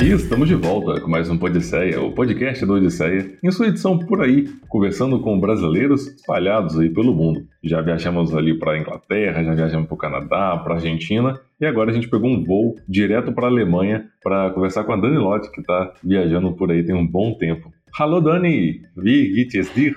[0.00, 3.98] E estamos de volta com mais um Podisseia, o podcast do Odisseia, em sua edição
[3.98, 7.44] por aí, conversando com brasileiros espalhados aí pelo mundo.
[7.60, 11.66] Já viajamos ali para a Inglaterra, já viajamos para o Canadá, para a Argentina, e
[11.66, 15.18] agora a gente pegou um voo direto para a Alemanha para conversar com a Dani
[15.18, 17.72] Lott, que está viajando por aí tem um bom tempo.
[17.98, 19.96] Hallo Dani, wie geht es dir?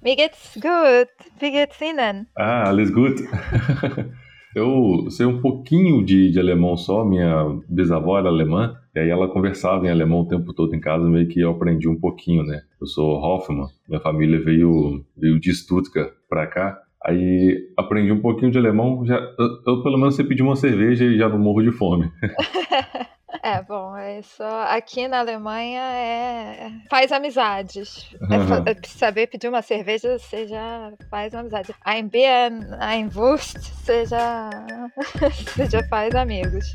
[0.00, 1.10] Mir geht's gut.
[1.40, 2.28] Wie geht's Ihnen?
[2.36, 3.20] Ah, alles gut.
[4.56, 9.28] Eu sei um pouquinho de, de, alemão só, minha bisavó era alemã, e aí ela
[9.28, 12.62] conversava em alemão o tempo todo em casa, meio que eu aprendi um pouquinho, né?
[12.80, 18.50] Eu sou Hoffmann, minha família veio, veio de Stuttgart pra cá, aí aprendi um pouquinho
[18.50, 21.62] de alemão, já, eu, eu pelo menos sei pedir uma cerveja e já não morro
[21.62, 22.10] de fome.
[23.46, 24.62] É, bom, é só.
[24.62, 26.68] Aqui na Alemanha é.
[26.90, 28.12] Faz amizades.
[28.28, 31.72] É, é saber pedir uma cerveja, você já faz uma amizade.
[31.86, 34.50] Ein Bier, ein Wurst, você já.
[35.54, 36.72] você já faz amigos.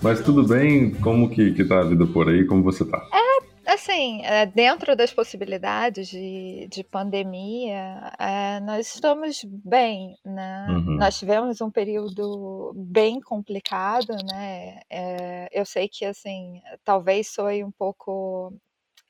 [0.00, 0.92] Mas tudo bem?
[1.00, 2.46] Como que, que tá a vida por aí?
[2.46, 3.04] Como você tá?
[3.12, 10.66] É assim, é, dentro das possibilidades de, de pandemia, é, nós estamos bem, né?
[10.68, 10.96] Uhum.
[10.96, 14.80] Nós tivemos um período bem complicado, né?
[14.90, 18.52] É, eu sei que, assim, talvez soe um pouco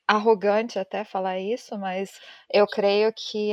[0.07, 2.11] arrogante até falar isso, mas
[2.51, 3.51] eu creio que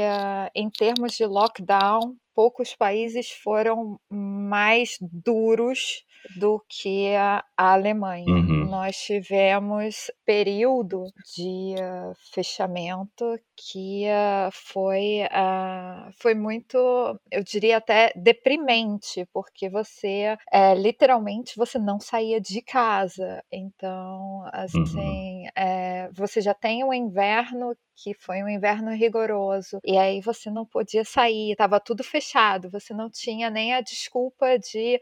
[0.55, 6.05] em termos de lockdown, poucos países foram mais duros
[6.37, 8.27] do que a, Alemanha.
[8.27, 8.67] Uhum.
[8.67, 11.05] Nós tivemos período
[11.37, 16.77] de uh, fechamento que uh, foi, uh, foi muito,
[17.31, 23.43] eu diria até deprimente, porque você é, literalmente você não saía de casa.
[23.53, 24.51] Então, uhum.
[24.53, 25.49] assim, uhum.
[25.57, 30.65] é, você já tem o inverno que foi um inverno rigoroso e aí você não
[30.65, 35.01] podia sair, estava tudo fechado, você não tinha nem a desculpa de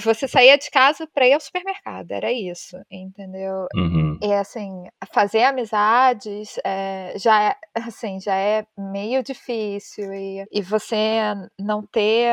[0.00, 3.66] você saía de casa para ir ao supermercado, era isso, entendeu?
[3.74, 4.18] Uhum.
[4.22, 11.18] E assim, fazer amizades é, já é, assim, já é meio difícil e, e você
[11.58, 12.28] não ter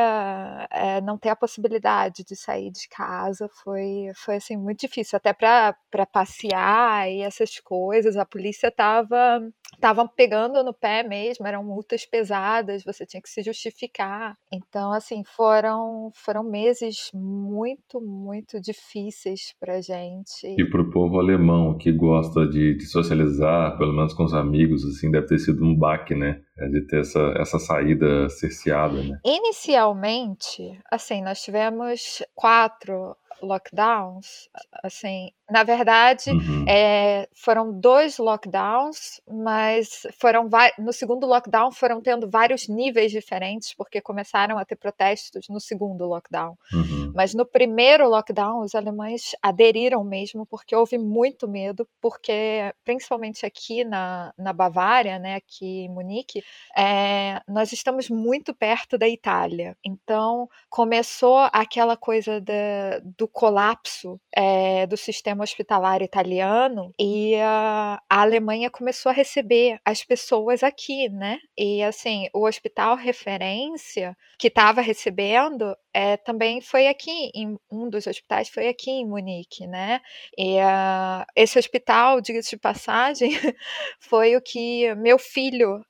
[0.70, 5.32] é, não ter a possibilidade de sair de casa foi foi assim muito difícil até
[5.32, 8.16] para passear e essas coisas.
[8.16, 9.40] A polícia estava
[9.82, 14.38] estavam pegando no pé mesmo, eram multas pesadas, você tinha que se justificar.
[14.52, 20.46] Então, assim, foram foram meses muito, muito difíceis pra gente.
[20.46, 25.10] E pro povo alemão que gosta de, de socializar, pelo menos com os amigos, assim,
[25.10, 26.40] deve ter sido um baque, né?
[26.58, 29.18] É, de ter essa, essa saída cerceada, né?
[29.24, 34.48] Inicialmente, assim, nós tivemos quatro lockdowns,
[34.82, 36.64] assim, na verdade, uhum.
[36.66, 40.48] é, foram dois lockdowns, mas foram
[40.78, 46.06] no segundo lockdown foram tendo vários níveis diferentes, porque começaram a ter protestos no segundo
[46.06, 46.56] lockdown.
[46.72, 47.12] Uhum.
[47.14, 53.84] Mas no primeiro lockdown, os alemães aderiram mesmo, porque houve muito medo, porque principalmente aqui
[53.84, 56.41] na, na Bavária, né, aqui em Munique,
[56.76, 59.76] é, nós estamos muito perto da Itália.
[59.84, 68.20] Então começou aquela coisa da, do colapso é, do sistema hospitalar italiano e a, a
[68.22, 71.38] Alemanha começou a receber as pessoas aqui, né?
[71.56, 78.06] E assim, o hospital referência que estava recebendo é, também foi aqui, em um dos
[78.06, 80.00] hospitais foi aqui em Munique, né?
[80.38, 83.30] E uh, esse hospital, diga-se de passagem,
[84.00, 85.84] foi o que meu filho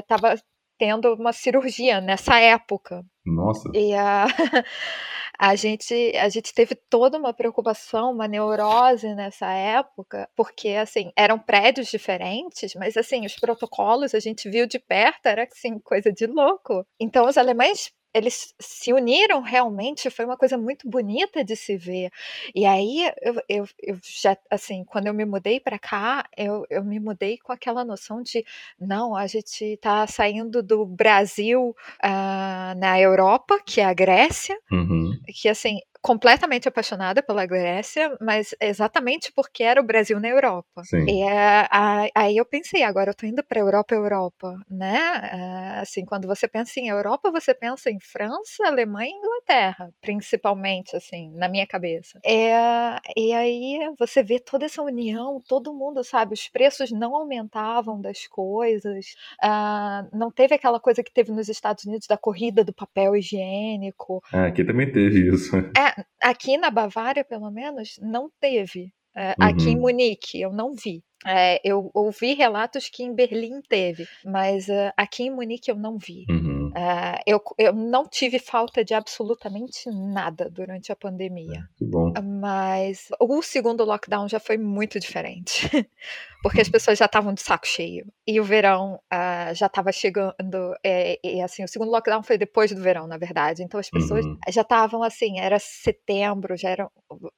[0.00, 0.36] estava é,
[0.78, 3.04] tendo uma cirurgia nessa época.
[3.26, 3.68] Nossa.
[3.74, 4.26] E a,
[5.38, 11.38] a, gente, a gente teve toda uma preocupação, uma neurose nessa época, porque assim, eram
[11.38, 16.26] prédios diferentes, mas assim, os protocolos a gente viu de perto, era assim, coisa de
[16.26, 16.86] louco.
[17.00, 22.10] Então os alemães eles se uniram realmente, foi uma coisa muito bonita de se ver.
[22.54, 26.84] E aí, eu, eu, eu já, assim, quando eu me mudei para cá, eu, eu
[26.84, 28.44] me mudei com aquela noção de,
[28.80, 35.12] não, a gente está saindo do Brasil uh, na Europa, que é a Grécia, uhum.
[35.26, 40.82] que, assim, completamente apaixonada pela Grécia, mas exatamente porque era o Brasil na Europa.
[40.84, 41.04] Sim.
[41.08, 41.68] E é,
[42.14, 44.96] aí eu pensei, agora eu tô indo para Europa, Europa, né?
[45.32, 50.96] É, assim, quando você pensa em Europa, você pensa em França, Alemanha e Inglaterra, principalmente,
[50.96, 52.18] assim, na minha cabeça.
[52.24, 58.00] É, e aí você vê toda essa união, todo mundo sabe, os preços não aumentavam
[58.00, 62.72] das coisas, uh, não teve aquela coisa que teve nos Estados Unidos da corrida do
[62.72, 64.22] papel higiênico.
[64.32, 65.56] Ah, aqui também teve isso.
[65.76, 68.92] É, aqui na Bavária, pelo menos, não teve.
[69.16, 69.32] Uhum.
[69.40, 69.82] Aqui em uhum.
[69.82, 71.02] Munique, eu não vi.
[71.26, 75.98] É, eu ouvi relatos que em Berlim teve, mas uh, aqui em Munique eu não
[75.98, 76.24] vi.
[76.30, 76.68] Uhum.
[76.68, 81.68] Uh, eu, eu não tive falta de absolutamente nada durante a pandemia.
[81.76, 82.12] Que bom.
[82.40, 85.68] Mas o segundo lockdown já foi muito diferente.
[86.42, 88.06] porque as pessoas já estavam de saco cheio.
[88.26, 90.74] E o verão uh, já estava chegando.
[90.84, 93.62] É, e assim, o segundo lockdown foi depois do verão, na verdade.
[93.62, 94.38] Então as pessoas uhum.
[94.48, 96.88] já estavam assim, era setembro, já era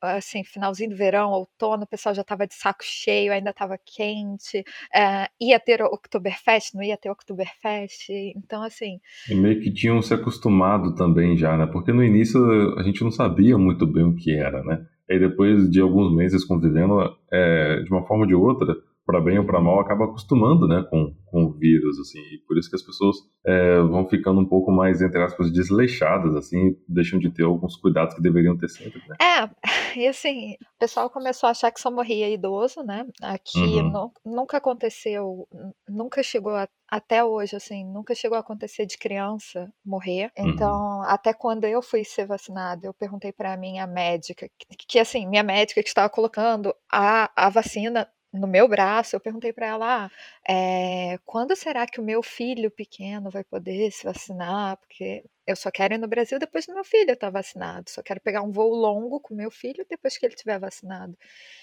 [0.00, 4.60] assim, finalzinho do verão, outono, o pessoal já estava de saco cheio, ainda estava quente.
[4.94, 8.10] Uh, ia ter Oktoberfest, não ia ter Oktoberfest.
[8.36, 8.98] Então, assim.
[9.28, 11.66] E meio que tinham se acostumado também já, né?
[11.66, 12.40] Porque no início
[12.78, 14.84] a gente não sabia muito bem o que era, né?
[15.08, 17.00] E depois de alguns meses convivendo,
[17.32, 18.76] é, de uma forma ou de outra,
[19.10, 22.58] para bem ou para mal, acaba acostumando, né, com, com o vírus, assim, e por
[22.58, 23.16] isso que as pessoas
[23.46, 28.14] é, vão ficando um pouco mais, entre aspas, desleixadas, assim, deixam de ter alguns cuidados
[28.14, 29.16] que deveriam ter sempre, né?
[29.20, 29.50] É,
[29.98, 34.10] e assim, o pessoal começou a achar que só morria idoso, né, aqui uhum.
[34.24, 35.48] nunca aconteceu,
[35.88, 40.30] nunca chegou a, até hoje, assim, nunca chegou a acontecer de criança morrer.
[40.36, 40.48] Uhum.
[40.48, 41.02] Então, uhum.
[41.02, 45.42] até quando eu fui ser vacinada, eu perguntei para minha médica, que, que, assim, minha
[45.42, 50.10] médica que estava colocando a, a vacina no meu braço, eu perguntei para ela: ah,
[50.48, 54.76] é, quando será que o meu filho pequeno vai poder se vacinar?
[54.76, 58.20] Porque eu só quero ir no Brasil depois do meu filho estar vacinado, só quero
[58.20, 61.16] pegar um voo longo com meu filho depois que ele estiver vacinado.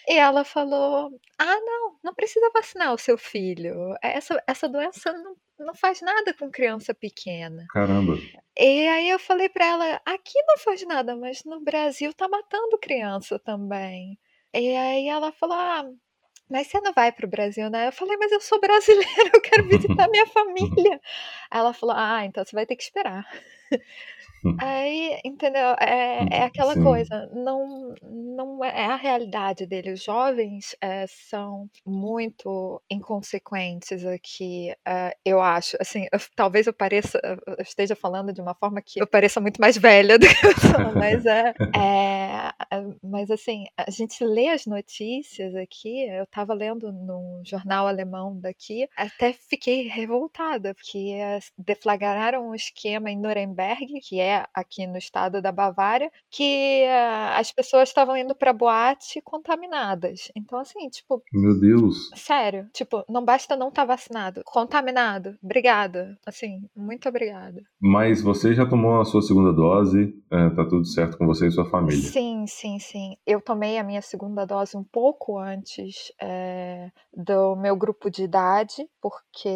[0.08, 3.96] E ela falou: ah, não, não precisa vacinar o seu filho.
[4.02, 7.66] Essa, essa doença não, não faz nada com criança pequena.
[7.70, 8.16] Caramba.
[8.60, 12.78] E aí eu falei para ela: aqui não faz nada, mas no Brasil tá matando
[12.78, 14.20] criança também.
[14.54, 15.90] E aí ela falou: ah,
[16.50, 17.88] mas você não vai para o Brasil, né?
[17.88, 21.00] Eu falei, mas eu sou brasileira, eu quero visitar minha família.
[21.52, 23.26] Ela falou, ah, então você vai ter que esperar.
[24.60, 25.76] Aí, entendeu?
[25.80, 26.84] É, é aquela Sim.
[26.84, 29.94] coisa, não, não é a realidade dele.
[29.94, 35.76] Os jovens é, são muito inconsequentes aqui, é, eu acho.
[35.80, 39.60] Assim, eu, talvez eu pareça, eu esteja falando de uma forma que eu pareça muito
[39.60, 44.66] mais velha do que eu sou, mas é, é, mas assim, a gente lê as
[44.66, 51.18] notícias aqui, eu estava lendo no jornal alemão daqui, até fiquei revoltada, porque
[51.58, 53.57] deflagraram um esquema em Nuremberg,
[54.02, 59.22] que é aqui no estado da Bavária, que uh, as pessoas estavam indo para boate
[59.22, 60.32] contaminadas.
[60.36, 61.22] Então, assim, tipo.
[61.34, 62.10] Meu Deus.
[62.16, 62.70] Sério.
[62.74, 64.42] Tipo, não basta não estar tá vacinado.
[64.46, 65.38] Contaminado.
[65.44, 66.18] Obrigada.
[66.26, 67.62] Assim, muito obrigada.
[67.80, 70.14] Mas você já tomou a sua segunda dose?
[70.32, 72.10] É, tá tudo certo com você e sua família?
[72.10, 73.16] Sim, sim, sim.
[73.26, 78.88] Eu tomei a minha segunda dose um pouco antes é, do meu grupo de idade,
[79.02, 79.50] porque,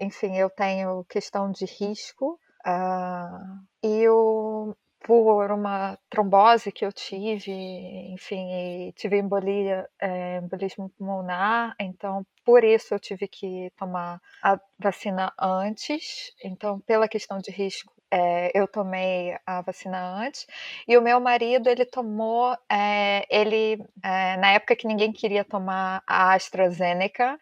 [0.00, 2.38] enfim, eu tenho questão de risco.
[2.66, 7.50] Uh, e o, por uma trombose que eu tive,
[8.12, 15.32] enfim, tive embolia, é, embolismo pulmonar, então por isso eu tive que tomar a vacina
[15.38, 16.32] antes.
[16.44, 20.46] Então, pela questão de risco, é, eu tomei a vacina antes
[20.86, 26.02] e o meu marido ele tomou é, ele é, na época que ninguém queria tomar
[26.06, 27.38] a AstraZeneca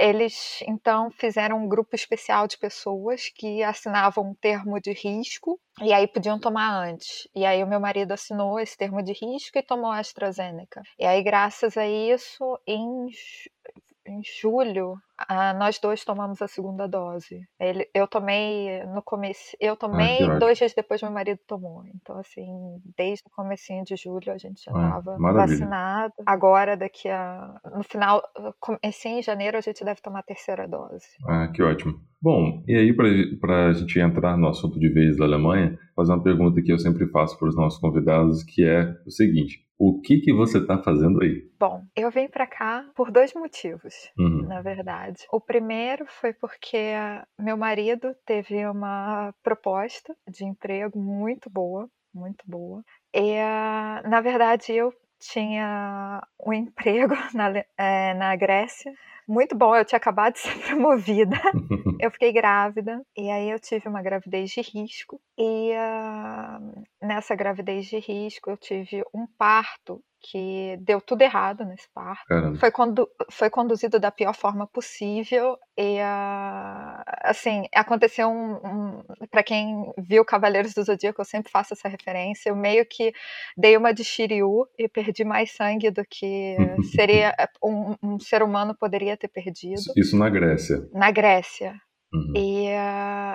[0.00, 5.92] eles então fizeram um grupo especial de pessoas que assinavam um termo de risco e
[5.92, 7.28] aí podiam tomar antes.
[7.34, 10.82] E aí o meu marido assinou esse termo de risco e tomou a AstraZeneca.
[10.98, 13.08] E aí graças a isso em
[14.08, 17.40] em julho, ah, nós dois tomamos a segunda dose.
[17.58, 21.84] Ele, eu tomei no começo, eu ah, tomei ah, dois dias depois meu marido tomou.
[21.94, 22.46] Então assim,
[22.96, 26.14] desde o comecinho de julho a gente já estava ah, vacinado.
[26.24, 28.22] Agora daqui a no final,
[28.60, 31.06] comecinho em janeiro a gente deve tomar a terceira dose.
[31.26, 31.94] Ah, que ótimo.
[32.20, 32.92] Bom, e aí
[33.40, 36.78] para a gente entrar no assunto de vez da Alemanha, fazer uma pergunta que eu
[36.78, 40.78] sempre faço para os nossos convidados, que é o seguinte: o que que você está
[40.78, 41.46] fazendo aí?
[41.60, 44.46] Bom, eu vim para cá por dois motivos, uhum.
[44.46, 45.05] na verdade.
[45.30, 46.94] O primeiro foi porque
[47.38, 52.82] meu marido teve uma proposta de emprego muito boa, muito boa.
[53.14, 53.36] E,
[54.08, 58.92] na verdade, eu tinha um emprego na, é, na Grécia
[59.26, 59.74] muito bom.
[59.74, 61.36] Eu tinha acabado de ser promovida.
[62.00, 63.02] eu fiquei grávida.
[63.16, 65.20] E aí eu tive uma gravidez de risco.
[65.36, 71.88] E uh, nessa gravidez de risco eu tive um parto que deu tudo errado nesse
[71.94, 72.24] parto.
[72.58, 79.42] Foi, condu foi conduzido da pior forma possível e uh, assim aconteceu um, um para
[79.42, 82.50] quem viu Cavaleiros do Zodíaco eu sempre faço essa referência.
[82.50, 83.12] Eu meio que
[83.56, 86.56] dei uma de Shiryu e perdi mais sangue do que
[86.94, 89.80] seria um, um ser humano poderia ter perdido.
[89.96, 90.88] Isso na Grécia.
[90.92, 91.74] Na Grécia.
[92.12, 92.32] Uhum.
[92.36, 92.68] E,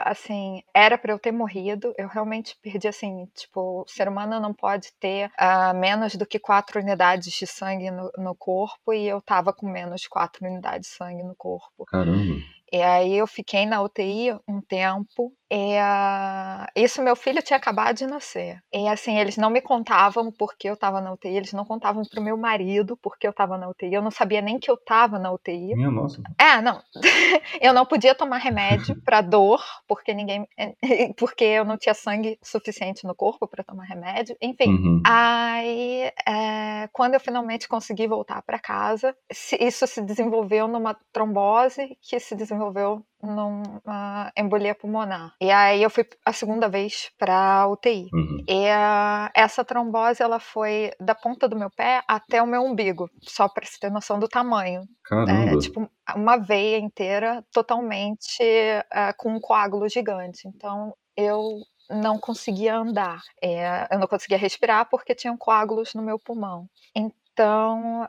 [0.05, 1.93] assim, era para eu ter morrido.
[1.97, 6.39] Eu realmente perdi, assim, tipo, o ser humano não pode ter uh, menos do que
[6.39, 10.95] quatro unidades de sangue no, no corpo e eu tava com menos quatro unidades de
[10.95, 11.85] sangue no corpo.
[11.85, 12.41] Caramba.
[12.71, 15.33] E aí eu fiquei na UTI um tempo.
[15.53, 18.63] E, uh, isso meu filho tinha acabado de nascer.
[18.73, 22.21] E assim, eles não me contavam porque eu estava na UTI, eles não contavam pro
[22.21, 23.93] meu marido porque eu estava na UTI.
[23.93, 25.75] Eu não sabia nem que eu estava na UTI.
[25.75, 26.21] Minha nossa.
[26.39, 26.81] É, não.
[27.59, 30.47] eu não podia tomar remédio para dor, porque ninguém
[31.17, 34.37] porque eu não tinha sangue suficiente no corpo para tomar remédio.
[34.41, 34.69] Enfim.
[34.69, 35.03] Uhum.
[35.05, 39.13] Aí, é, quando eu finalmente consegui voltar para casa,
[39.59, 45.33] isso se desenvolveu numa trombose que se desenvolveu desenvolveu numa embolia pulmonar.
[45.39, 48.07] E aí eu fui a segunda vez para UTI.
[48.13, 48.43] Uhum.
[48.47, 53.09] E a, essa trombose ela foi da ponta do meu pé até o meu umbigo,
[53.21, 54.81] só para você ter noção do tamanho.
[55.03, 55.51] Caramba.
[55.51, 60.47] É, tipo uma veia inteira totalmente é, com um coágulo gigante.
[60.47, 63.21] Então eu não conseguia andar.
[63.41, 66.67] É, eu não conseguia respirar porque tinham coágulos no meu pulmão.
[66.95, 67.20] Então,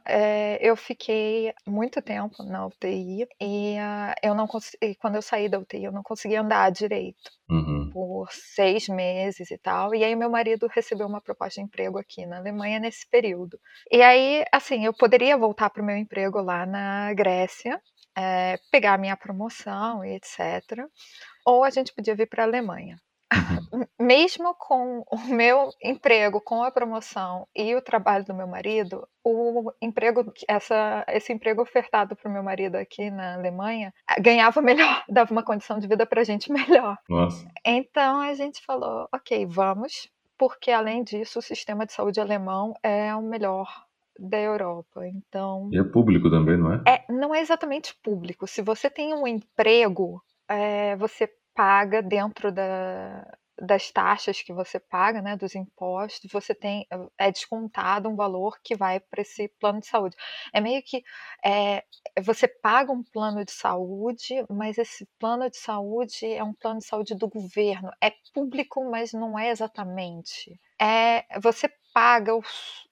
[0.05, 5.49] é, eu fiquei muito tempo na UTI e uh, eu não consegui, quando eu saí
[5.49, 7.91] da UTI, eu não conseguia andar direito uhum.
[7.93, 9.95] por seis meses e tal.
[9.95, 13.59] E aí meu marido recebeu uma proposta de emprego aqui na Alemanha nesse período.
[13.91, 17.81] E aí, assim, eu poderia voltar para o meu emprego lá na Grécia,
[18.17, 20.85] é, pegar a minha promoção e etc.
[21.47, 22.97] Ou a gente podia vir para a Alemanha.
[23.33, 23.87] Uhum.
[23.99, 29.73] Mesmo com o meu emprego, com a promoção e o trabalho do meu marido, o
[29.81, 35.33] emprego, essa, esse emprego ofertado para o meu marido aqui na Alemanha ganhava melhor, dava
[35.33, 36.97] uma condição de vida para a gente melhor.
[37.09, 37.47] Nossa.
[37.65, 43.15] Então a gente falou, ok, vamos, porque além disso o sistema de saúde alemão é
[43.15, 43.69] o melhor
[44.19, 45.07] da Europa.
[45.07, 45.71] Então.
[45.73, 46.83] E é público também, não é?
[46.87, 48.47] É, não é exatamente público.
[48.47, 53.27] Se você tem um emprego, é, você paga dentro da,
[53.61, 56.87] das taxas que você paga, né, dos impostos, você tem
[57.19, 60.17] é descontado um valor que vai para esse plano de saúde.
[60.53, 61.03] É meio que
[61.45, 61.85] é,
[62.23, 66.87] você paga um plano de saúde, mas esse plano de saúde é um plano de
[66.87, 67.91] saúde do governo.
[68.03, 70.59] É público, mas não é exatamente.
[70.81, 72.43] É você paga o,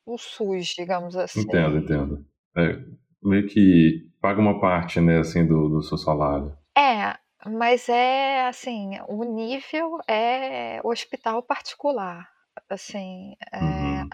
[0.07, 1.41] o SUS, digamos assim.
[1.41, 2.27] Entendo, entendo.
[2.57, 2.79] É,
[3.23, 6.57] meio que paga uma parte, né, assim, do, do seu salário.
[6.77, 12.29] É, mas é assim, o nível é hospital particular.
[12.69, 14.09] Assim, é, uhum.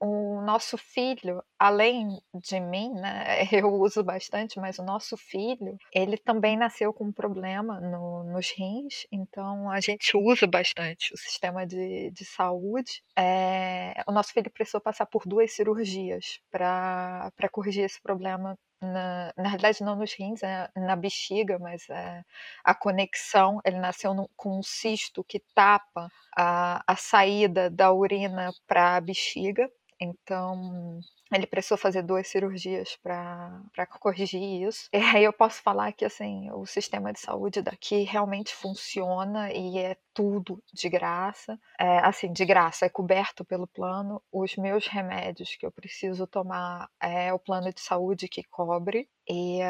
[0.00, 6.16] o nosso filho, além de mim, né, eu uso bastante, mas o nosso filho, ele
[6.18, 11.66] também nasceu com um problema no, nos rins, então a gente usa bastante o sistema
[11.66, 13.02] de, de saúde.
[13.18, 19.48] É, o nosso filho precisou passar por duas cirurgias para corrigir esse problema na, na
[19.48, 22.24] realidade não nos rins, é na bexiga, mas é
[22.64, 28.96] a conexão, ele nasceu com um cisto que tapa a, a saída da urina para
[28.96, 31.00] a bexiga, então
[31.32, 34.88] ele precisou fazer duas cirurgias para corrigir isso.
[34.92, 39.78] E aí eu posso falar que assim, o sistema de saúde daqui realmente funciona e
[39.78, 41.60] é tudo de graça.
[41.78, 44.22] É, assim, de graça, é coberto pelo plano.
[44.32, 49.06] Os meus remédios que eu preciso tomar é o plano de saúde que cobre.
[49.28, 49.60] E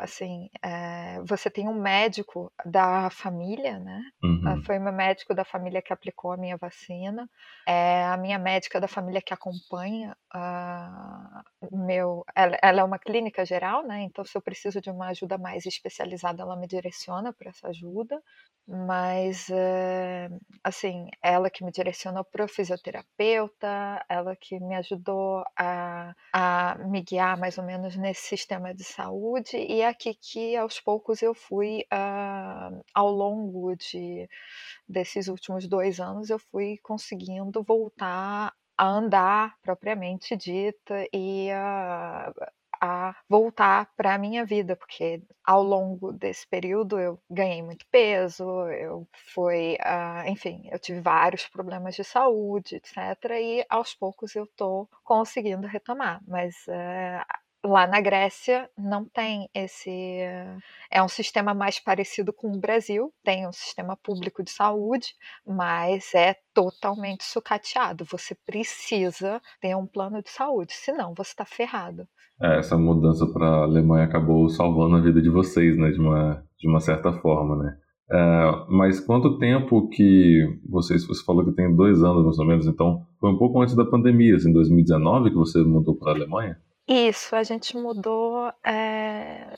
[0.00, 4.00] assim, é, você tem um médico da família, né?
[4.22, 4.62] Uhum.
[4.64, 7.28] Foi meu médico da família que aplicou a minha vacina.
[7.66, 10.16] É a minha médica da família que acompanha
[11.70, 14.02] meu, ela, ela, é uma clínica geral, né?
[14.02, 18.20] Então, se eu preciso de uma ajuda mais especializada, ela me direciona para essa ajuda.
[18.66, 19.50] Mas,
[19.82, 20.28] é,
[20.62, 27.02] assim, ela que me direcionou para o fisioterapeuta, ela que me ajudou a, a me
[27.02, 31.34] guiar mais ou menos nesse sistema de saúde, e é aqui que aos poucos eu
[31.34, 34.28] fui, uh, ao longo de,
[34.88, 42.32] desses últimos dois anos, eu fui conseguindo voltar a andar propriamente dita e a,
[42.82, 48.44] a voltar para a minha vida, porque ao longo desse período eu ganhei muito peso,
[48.70, 52.96] eu fui, uh, enfim, eu tive vários problemas de saúde, etc.
[53.40, 57.24] E aos poucos eu estou conseguindo retomar, mas uh,
[57.64, 59.90] lá na Grécia não tem esse.
[60.90, 65.14] É um sistema mais parecido com o Brasil, tem um sistema público de saúde,
[65.46, 68.04] mas é totalmente sucateado.
[68.06, 72.06] Você precisa ter um plano de saúde, senão você está ferrado.
[72.40, 76.44] É, essa mudança para a Alemanha acabou salvando a vida de vocês, né, de uma,
[76.58, 77.76] de uma certa forma, né?
[78.10, 82.66] É, mas quanto tempo que vocês, você falou que tem dois anos mais ou menos,
[82.66, 86.14] então foi um pouco antes da pandemia, assim, em 2019 que você mudou para a
[86.14, 86.58] Alemanha?
[86.88, 89.54] Isso, a gente mudou é,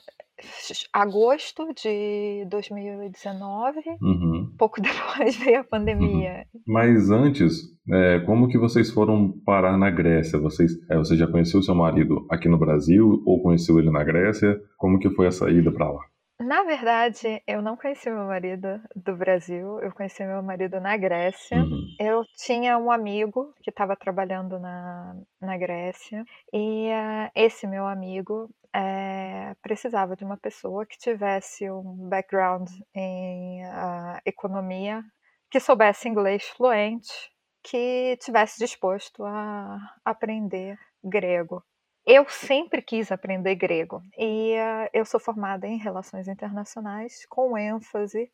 [0.93, 3.79] agosto de 2019.
[4.01, 4.53] Uhum.
[4.57, 6.45] Pouco depois veio a pandemia.
[6.53, 6.61] Uhum.
[6.67, 10.39] Mas antes, é, como que vocês foram parar na Grécia?
[10.39, 14.59] Vocês, é, você já conheceu seu marido aqui no Brasil ou conheceu ele na Grécia?
[14.77, 16.01] Como que foi a saída para lá?
[16.39, 21.57] Na verdade, eu não conheci meu marido do Brasil, eu conheci meu marido na Grécia.
[21.57, 21.95] Uhum.
[21.97, 28.49] Eu tinha um amigo que estava trabalhando na, na Grécia, e uh, esse meu amigo
[28.75, 35.01] uh, precisava de uma pessoa que tivesse um background em uh, economia,
[35.49, 37.31] que soubesse inglês fluente,
[37.63, 41.63] que tivesse disposto a aprender grego.
[42.05, 48.29] Eu sempre quis aprender grego e uh, eu sou formada em relações internacionais com ênfase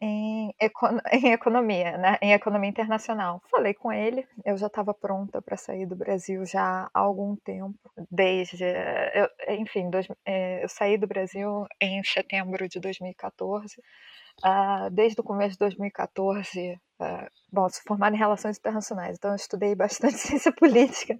[0.00, 2.18] em, econ em economia, né?
[2.20, 3.40] em economia internacional.
[3.50, 7.78] Falei com ele, eu já estava pronta para sair do Brasil já há algum tempo,
[8.10, 13.80] desde, eu, enfim, dois, é, eu saí do Brasil em setembro de 2014.
[14.44, 19.36] Uh, desde o começo de 2014, uh, bom, sou formada em relações internacionais, então eu
[19.36, 21.16] estudei bastante ciência política.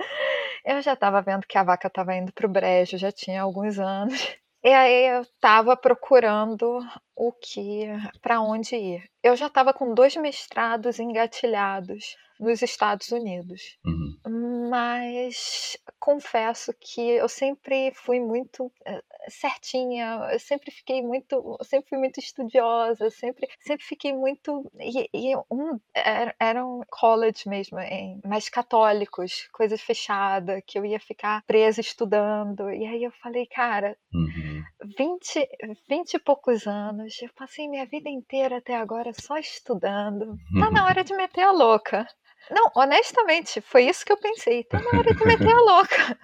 [0.64, 3.78] Eu já estava vendo que a vaca estava indo para o brejo, já tinha alguns
[3.78, 4.37] anos.
[4.64, 6.80] E aí eu estava procurando
[7.14, 7.87] o que,
[8.23, 9.04] para onde ir.
[9.23, 13.78] Eu já estava com dois mestrados engatilhados nos Estados Unidos.
[13.85, 14.68] Uhum.
[14.71, 21.99] Mas confesso que eu sempre fui muito uh, certinha, eu sempre fiquei muito, sempre fui
[21.99, 28.20] muito estudiosa, sempre, sempre fiquei muito e, e um era, era um college mesmo, em,
[28.23, 32.70] mais católicos, coisa fechada, que eu ia ficar presa estudando.
[32.70, 34.62] E aí eu falei, cara, uhum.
[34.99, 35.49] 20,
[35.88, 40.37] 20 e poucos anos, eu passei minha vida inteira até agora só estudando.
[40.61, 42.06] Tá na hora de meter a louca.
[42.50, 44.64] Não, honestamente, foi isso que eu pensei.
[44.64, 46.18] Tá na hora de meter a louca.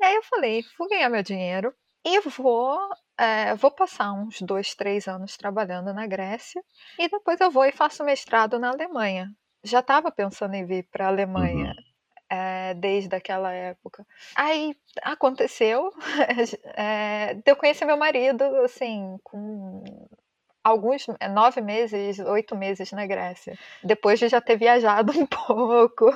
[0.00, 2.78] e aí eu falei, vou ganhar meu dinheiro e vou,
[3.18, 6.62] é, vou passar uns dois, três anos trabalhando na Grécia
[6.98, 9.30] e depois eu vou e faço mestrado na Alemanha.
[9.64, 11.74] Já estava pensando em vir para a Alemanha.
[11.76, 11.88] Uhum.
[12.30, 14.06] É, desde aquela época.
[14.36, 15.90] Aí aconteceu,
[16.76, 19.82] é, de eu conhecer meu marido, assim, com
[20.62, 23.58] alguns nove meses, oito meses na Grécia.
[23.82, 26.10] Depois de já ter viajado um pouco,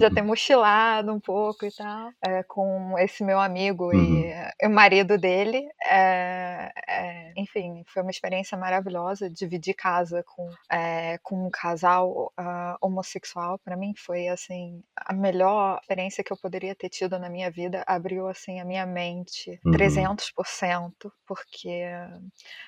[0.00, 4.20] já ter mochilado um pouco e tal, é, com esse meu amigo uhum.
[4.20, 5.68] e, o marido dele.
[5.84, 12.76] É, é, enfim, foi uma experiência maravilhosa dividir casa com, é, com um casal uh,
[12.80, 13.58] homossexual.
[13.58, 17.84] Para mim foi assim a melhor experiência que eu poderia ter tido na minha vida.
[17.86, 19.72] Abriu assim a minha mente uhum.
[19.72, 20.92] 300%,
[21.26, 21.84] porque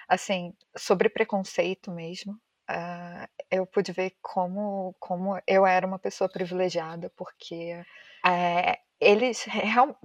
[0.09, 2.39] assim sobre preconceito mesmo.
[2.71, 7.83] Uh, eu pude ver como, como eu era uma pessoa privilegiada, porque
[8.27, 9.47] uh, eles,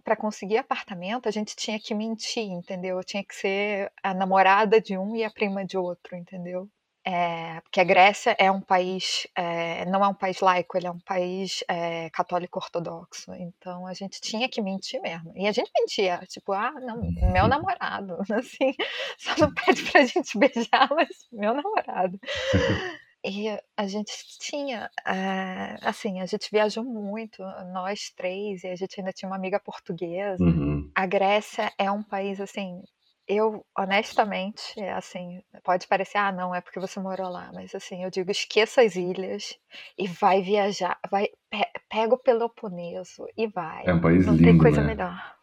[0.03, 2.97] para conseguir apartamento, a gente tinha que mentir, entendeu?
[2.97, 6.69] Eu tinha que ser a namorada de um e a prima de outro, entendeu?
[7.05, 10.91] É, porque a Grécia é um país, é, não é um país laico, ele é
[10.91, 13.33] um país é, católico ortodoxo.
[13.33, 15.33] Então a gente tinha que mentir mesmo.
[15.35, 17.01] E a gente mentia, tipo, ah, não,
[17.31, 18.73] meu namorado, assim,
[19.17, 22.17] só não pede pra gente beijar, mas meu namorado.
[23.25, 24.89] E a gente tinha,
[25.81, 30.43] assim, a gente viajou muito, nós três, e a gente ainda tinha uma amiga portuguesa.
[30.43, 30.91] Uhum.
[30.93, 32.81] A Grécia é um país, assim,
[33.27, 38.03] eu, honestamente, é assim, pode parecer, ah, não, é porque você morou lá, mas assim,
[38.03, 39.57] eu digo, esqueça as ilhas
[39.97, 43.83] e vai viajar, vai, pe pega o Peloponeso e vai.
[43.85, 44.87] É um país não lindo, tem coisa né?
[44.87, 45.35] melhor.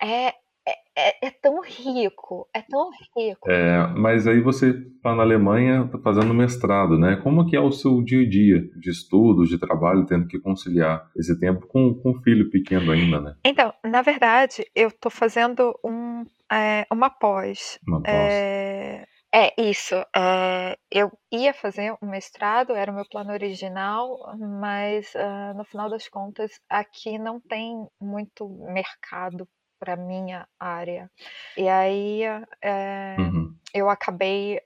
[0.00, 0.34] É,
[0.66, 3.50] é, é, é, tão rico, é tão rico.
[3.50, 7.16] É, mas aí você está na Alemanha tá fazendo mestrado, né?
[7.16, 11.10] Como que é o seu dia a dia de estudos, de trabalho, tendo que conciliar
[11.16, 13.36] esse tempo com, com um filho pequeno ainda, né?
[13.44, 17.78] Então, na verdade, eu estou fazendo um é, uma pós.
[17.86, 18.14] Uma pós.
[18.14, 19.94] É, é isso.
[20.14, 24.18] É, eu ia fazer um mestrado, era o meu plano original,
[24.60, 29.48] mas uh, no final das contas aqui não tem muito mercado
[29.82, 31.10] para minha área.
[31.56, 32.22] E aí
[32.62, 33.52] é, uhum.
[33.74, 34.60] eu acabei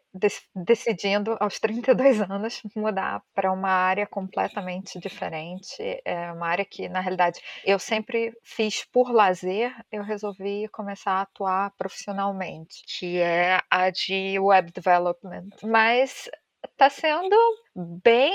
[0.55, 5.75] decidindo aos 32 anos mudar para uma área completamente diferente,
[6.05, 11.23] é uma área que na realidade eu sempre fiz por lazer, eu resolvi começar a
[11.23, 15.49] atuar profissionalmente, que é a de web development.
[15.63, 16.29] Mas
[16.63, 17.37] está sendo
[18.05, 18.35] bem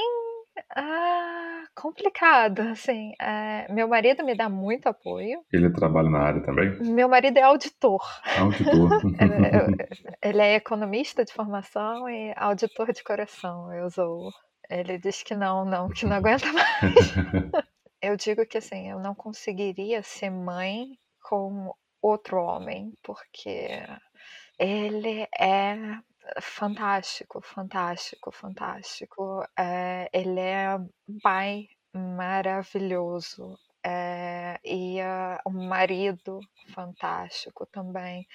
[0.76, 3.14] ah, complicado, assim.
[3.20, 5.44] É, meu marido me dá muito apoio.
[5.52, 6.78] Ele trabalha na área também?
[6.82, 8.02] Meu marido é auditor.
[8.38, 9.02] Auditor.
[9.22, 13.72] É, ele é economista de formação e auditor de coração.
[13.74, 14.32] Eu sou.
[14.70, 17.14] Ele diz que não, não, que não aguenta mais.
[18.02, 23.84] eu digo que assim, eu não conseguiria ser mãe com outro homem, porque
[24.58, 25.76] ele é
[26.40, 29.44] fantástico, fantástico, fantástico.
[29.58, 33.58] É, ele é um pai maravilhoso.
[33.84, 36.40] É, e uh, um marido
[36.72, 38.28] fantástico também.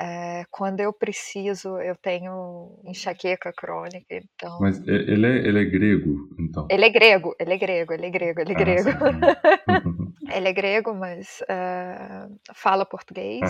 [0.00, 4.58] É, quando eu preciso, eu tenho enxaqueca crônica, então...
[4.60, 6.68] Mas ele é, ele é grego, então?
[6.70, 8.90] Ele é grego, ele é grego, ele é grego, ele é ah, grego.
[10.32, 13.40] ele é grego, mas uh, fala português.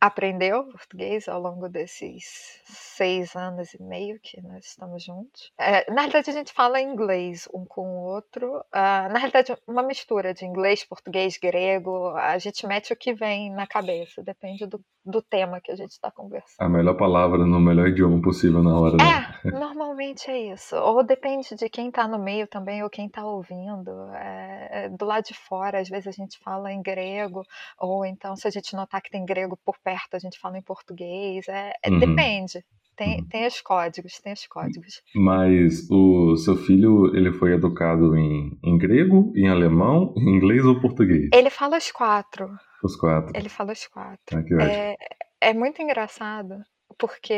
[0.00, 5.52] Ah, aprendeu português ao longo desses seis anos e meio que nós estamos juntos.
[5.58, 8.58] É, na realidade, a gente fala inglês um com o outro.
[8.74, 12.08] Uh, na realidade, uma mistura de inglês, português, grego.
[12.16, 15.90] A gente mete o que vem na cabeça, depende do, do tema que a gente
[15.90, 16.66] está conversando.
[16.66, 18.96] A melhor palavra no melhor idioma possível na hora.
[18.96, 19.40] Né?
[19.44, 20.76] É, normalmente é isso.
[20.76, 23.90] Ou depende de quem está no meio também, ou quem está ouvindo.
[24.14, 27.42] É, é, do lado de fora, às vezes a gente fala em grego,
[27.78, 30.62] ou então se a gente notar que tem grego por perto, a gente fala em
[30.62, 31.48] português.
[31.48, 31.98] É, é uhum.
[31.98, 32.64] Depende.
[32.96, 33.26] Tem, uhum.
[33.28, 35.02] tem os códigos, tem os códigos.
[35.14, 40.80] Mas o seu filho, ele foi educado em, em grego, em alemão, em inglês ou
[40.80, 41.28] português?
[41.32, 42.48] Ele fala os quatro.
[42.82, 43.32] Os quatro.
[43.34, 44.38] Ele fala os quatro.
[44.38, 44.96] Ah, é,
[45.40, 46.62] é muito engraçado,
[46.98, 47.34] porque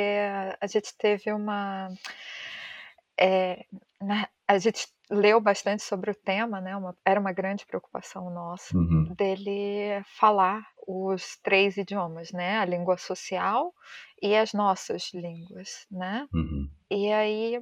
[0.60, 1.88] a gente teve uma.
[3.18, 3.64] É,
[4.00, 6.76] na, a gente leu bastante sobre o tema, né?
[6.76, 9.14] Uma, era uma grande preocupação nossa uhum.
[9.16, 12.58] dele falar os três idiomas, né?
[12.58, 13.72] A língua social
[14.20, 16.26] e as nossas línguas, né?
[16.32, 16.68] Uhum.
[16.90, 17.60] E aí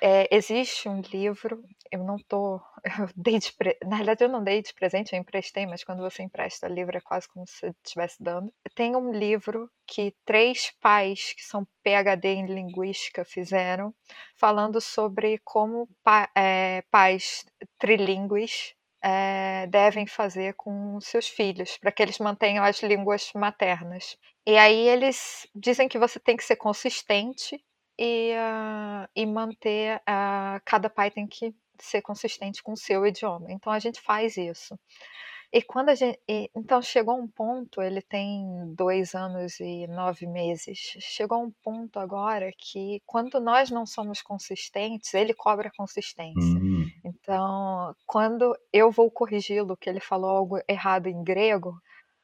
[0.00, 3.52] é, existe um livro, eu não tô, eu dei de,
[3.84, 7.00] na realidade eu não dei de presente, eu emprestei, mas quando você empresta livro é
[7.00, 8.52] quase como se estivesse dando.
[8.74, 13.92] Tem um livro que três pais que são PhD em linguística fizeram,
[14.36, 17.44] falando sobre como pa, é, pais
[17.78, 24.16] trilingües é, devem fazer com seus filhos, para que eles mantenham as línguas maternas.
[24.46, 27.60] E aí eles dizem que você tem que ser consistente
[28.00, 29.98] e, uh, e manter.
[29.98, 33.52] Uh, cada pai tem que ser consistente com o seu idioma.
[33.52, 34.78] Então a gente faz isso.
[35.52, 36.18] E quando a gente.
[36.28, 40.78] E, então chegou um ponto, ele tem dois anos e nove meses.
[41.00, 46.40] Chegou um ponto agora que quando nós não somos consistentes, ele cobra consistência.
[46.40, 46.86] Uhum.
[47.04, 51.74] Então, quando eu vou corrigi-lo, que ele falou algo errado em grego,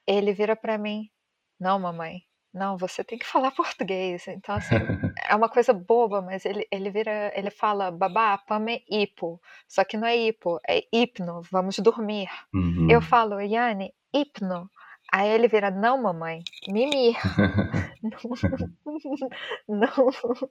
[0.06, 1.10] ele vira para mim:
[1.58, 2.22] Não, mamãe,
[2.56, 4.26] não, você tem que falar português.
[4.26, 4.74] Então, assim,
[5.28, 9.40] é uma coisa boba, mas ele, ele vira, ele fala, babá, pame hipo.
[9.68, 12.28] Só que não é hipo, é hipno, vamos dormir.
[12.54, 12.88] Uhum.
[12.90, 14.70] Eu falo, Yane, hipno.
[15.12, 17.16] Aí ele vira, não, mamãe, mimir.
[19.68, 20.50] não, não.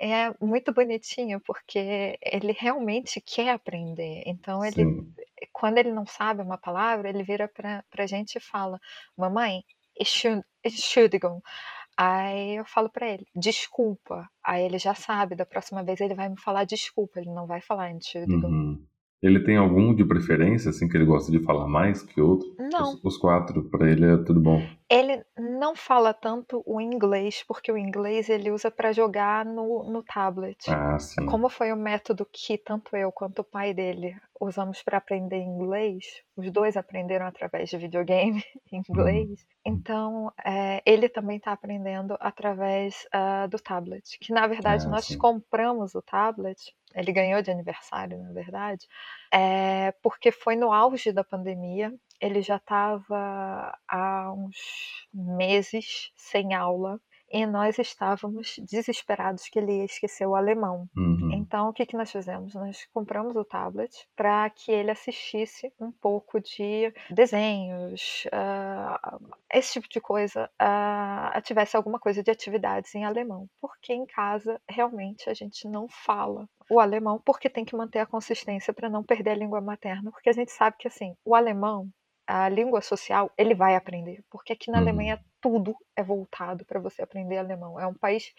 [0.00, 4.22] É muito bonitinho, porque ele realmente quer aprender.
[4.26, 4.84] Então, ele,
[5.52, 8.78] quando ele não sabe uma palavra, ele vira para a gente e fala,
[9.16, 9.64] mamãe,
[10.64, 11.40] Entschuldigung.
[11.96, 14.28] Aí eu falo para ele, desculpa.
[14.44, 17.60] Aí ele já sabe, da próxima vez ele vai me falar desculpa, ele não vai
[17.60, 18.46] falar Entschuldigung.
[18.46, 18.86] Uhum.
[19.22, 22.48] Ele tem algum de preferência, assim, que ele gosta de falar mais que outro?
[22.58, 22.94] Não.
[22.94, 24.62] Os, os quatro, para ele é tudo bom.
[24.88, 30.02] Ele não fala tanto o inglês, porque o inglês ele usa para jogar no, no
[30.02, 30.70] tablet.
[30.70, 31.26] Ah, sim.
[31.26, 36.22] Como foi o método que tanto eu quanto o pai dele usamos para aprender inglês,
[36.36, 39.28] os dois aprenderam através de videogame em inglês.
[39.30, 39.44] Hum.
[39.66, 44.18] Então, é, ele também está aprendendo através uh, do tablet.
[44.20, 45.18] Que na verdade ah, nós sim.
[45.18, 46.72] compramos o tablet.
[46.98, 48.86] Ele ganhou de aniversário, na verdade,
[49.32, 51.92] é, porque foi no auge da pandemia.
[52.20, 59.84] Ele já estava há uns meses sem aula e nós estávamos desesperados que ele ia
[59.84, 60.88] esquecer o alemão.
[60.96, 61.32] Uhum.
[61.32, 62.54] Então, o que, que nós fizemos?
[62.54, 69.88] Nós compramos o tablet para que ele assistisse um pouco de desenhos, uh, esse tipo
[69.88, 75.34] de coisa, uh, tivesse alguma coisa de atividades em alemão, porque em casa realmente a
[75.34, 79.36] gente não fala o alemão porque tem que manter a consistência para não perder a
[79.36, 81.88] língua materna, porque a gente sabe que assim, o alemão
[82.28, 84.84] a língua social, ele vai aprender, porque aqui na uhum.
[84.84, 87.80] Alemanha tudo é voltado para você aprender alemão.
[87.80, 88.34] É um país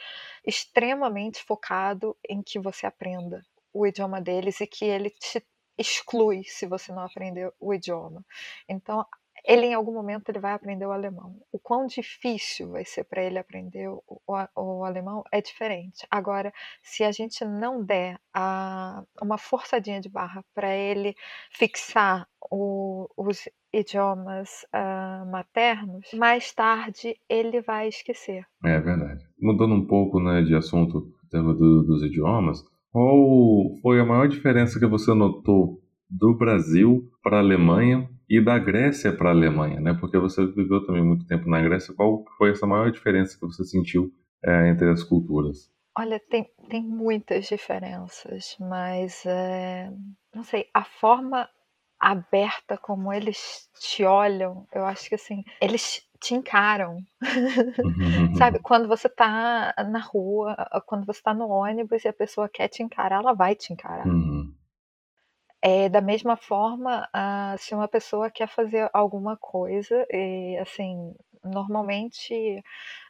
[0.46, 5.44] extremamente focado em que você aprenda o idioma deles e que ele te
[5.76, 8.24] exclui se você não aprender o idioma.
[8.68, 9.04] Então,
[9.44, 11.42] ele em algum momento ele vai aprender o alemão.
[11.52, 16.06] O quão difícil vai ser para ele aprender o, o, o, alemão é diferente.
[16.12, 21.16] Agora, se a gente não der a, uma forçadinha de barra para ele
[21.52, 28.44] fixar o, os idiomas uh, maternos, mais tarde ele vai esquecer.
[28.66, 29.24] É verdade.
[29.40, 34.80] Mudando um pouco né, de assunto, tema do, dos idiomas, qual foi a maior diferença
[34.80, 35.80] que você notou
[36.10, 39.94] do Brasil para a Alemanha e da Grécia para a Alemanha, né?
[40.00, 41.94] Porque você viveu também muito tempo na Grécia.
[41.94, 44.12] Qual foi essa maior diferença que você sentiu
[44.44, 45.72] é, entre as culturas?
[45.98, 49.92] Olha, tem, tem muitas diferenças, mas é,
[50.34, 51.48] não sei, a forma
[52.00, 56.98] aberta como eles te olham, eu acho que assim, eles te encaram.
[58.38, 62.68] Sabe, quando você tá na rua, quando você tá no ônibus e a pessoa quer
[62.68, 64.08] te encarar, ela vai te encarar.
[64.08, 64.54] Uhum.
[65.62, 71.14] É, da mesma forma, ah, se uma pessoa quer fazer alguma coisa, e assim,
[71.50, 72.64] normalmente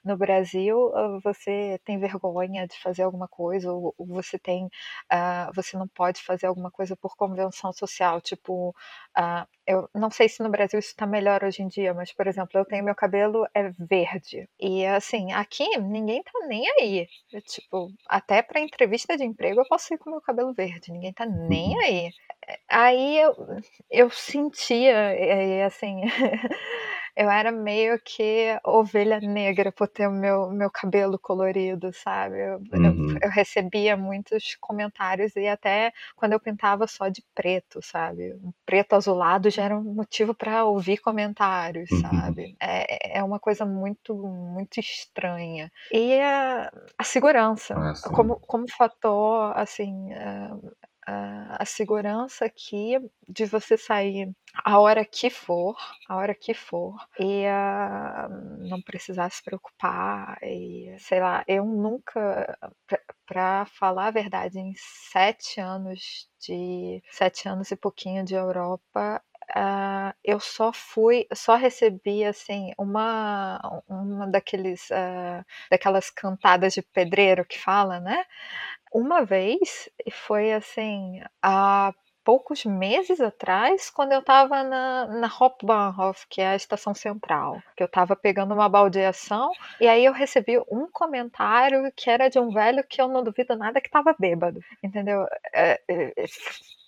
[0.04, 5.78] no Brasil ah, você tem vergonha de fazer alguma coisa, ou, você tem, uh, você
[5.78, 8.70] não pode fazer alguma coisa por convenção social, tipo,
[9.18, 12.28] uh, eu não sei se no Brasil isso está melhor hoje em dia, mas por
[12.28, 17.42] exemplo, eu tenho meu cabelo é verde e assim aqui ninguém tá nem aí, eu,
[17.42, 21.26] tipo, até para entrevista de emprego eu posso ir com meu cabelo verde, ninguém tá
[21.26, 21.82] nem uhum.
[21.82, 22.12] aí.
[22.68, 23.36] Aí eu,
[23.92, 24.96] eu sentia,
[25.66, 26.02] assim,
[27.20, 32.40] eu era meio que ovelha negra por ter o meu, meu cabelo colorido, sabe?
[32.40, 33.10] Eu, uhum.
[33.12, 38.34] eu, eu, recebia muitos comentários e até quando eu pintava só de preto, sabe?
[38.36, 42.00] Um preto azulado já era um motivo para ouvir comentários, uhum.
[42.00, 42.56] sabe?
[42.58, 45.70] É, é uma coisa muito, muito estranha.
[45.92, 50.14] E a, a segurança, ah, como, como fator, assim,
[51.10, 54.32] uh, a, segurança aqui de você sair
[54.64, 55.76] a hora que for,
[56.08, 62.58] a hora que for, e uh, não precisar se preocupar, e sei lá, eu nunca,
[63.26, 69.22] para falar a verdade, em sete anos de sete anos e pouquinho de Europa,
[69.56, 77.46] Uh, eu só fui, só recebi assim uma uma daqueles uh, daquelas cantadas de pedreiro
[77.46, 78.26] que fala, né?
[78.94, 86.42] Uma vez foi assim há poucos meses atrás, quando eu estava na, na Hauptbahnhof, que
[86.42, 90.88] é a estação central, que eu estava pegando uma baldeação, e aí eu recebi um
[90.92, 95.26] comentário que era de um velho que eu não duvido nada que estava bêbado, entendeu?
[95.54, 96.26] É, é, é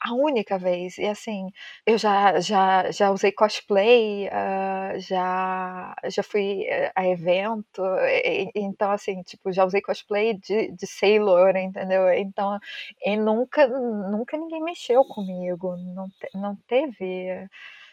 [0.03, 0.97] a única vez.
[0.97, 1.47] E assim,
[1.85, 8.91] eu já, já, já usei cosplay, uh, já, já fui eh, a evento, e, então
[8.91, 12.11] assim, tipo, já usei cosplay de, de Sailor, entendeu?
[12.13, 12.59] Então,
[13.05, 17.47] e nunca, nunca ninguém mexeu comigo, não, não teve.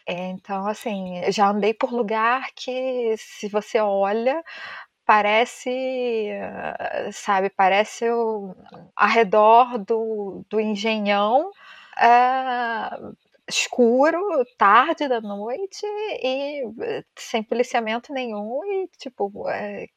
[0.07, 4.43] Então, assim, já andei por lugar que se você olha,
[5.05, 5.69] parece,
[7.13, 8.55] sabe, parece o,
[8.95, 11.51] ao redor do, do engenhão
[11.99, 13.15] uh,
[13.49, 14.19] escuro,
[14.57, 15.85] tarde da noite
[16.23, 19.87] e eh, sem policiamento nenhum e tipo é,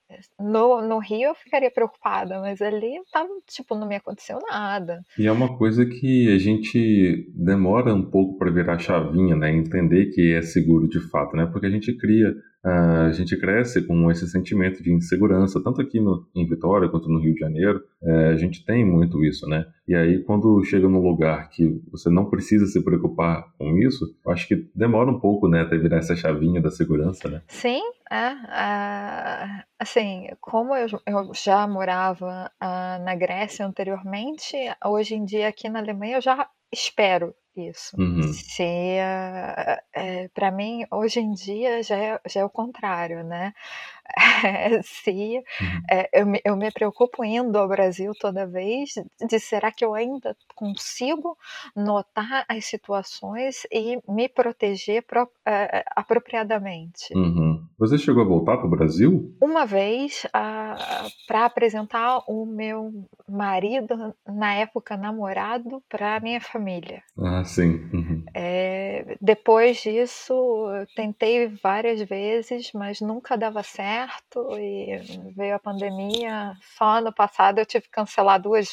[0.41, 5.03] no, no Rio eu ficaria preocupada, mas ali tava, tipo, não me aconteceu nada.
[5.19, 9.53] E é uma coisa que a gente demora um pouco para virar chavinha, né?
[9.53, 11.47] Entender que é seguro de fato, né?
[11.47, 16.27] Porque a gente cria a gente cresce com esse sentimento de insegurança, tanto aqui no,
[16.35, 19.67] em Vitória quanto no Rio de Janeiro, é, a gente tem muito isso, né?
[19.87, 24.47] E aí, quando chega num lugar que você não precisa se preocupar com isso, acho
[24.47, 27.43] que demora um pouco, né, até virar essa chavinha da segurança, né?
[27.49, 28.17] Sim, é.
[28.17, 35.69] é assim, como eu, eu já morava uh, na Grécia anteriormente, hoje em dia aqui
[35.69, 37.97] na Alemanha eu já espero isso.
[38.01, 38.33] Uhum.
[38.33, 43.53] Se, é, eh, para mim, hoje em dia, já é, já é o contrário, né?
[44.83, 45.83] se uhum.
[45.91, 48.91] é, eu, me, eu me preocupo indo ao Brasil toda vez
[49.29, 51.37] de será que eu ainda consigo
[51.75, 57.15] notar as situações e me proteger pro, é, apropriadamente.
[57.15, 57.65] Uhum.
[57.79, 59.37] Você chegou a voltar para o Brasil?
[59.41, 60.27] Uma vez
[61.27, 67.03] para apresentar o meu marido, na época namorado, para minha família.
[67.19, 67.89] Ah, sim.
[67.93, 68.25] Uhum.
[68.35, 74.02] É, depois disso, tentei várias vezes, mas nunca dava certo
[74.59, 76.53] e veio a pandemia.
[76.77, 78.69] Só ano passado eu tive que cancelar duas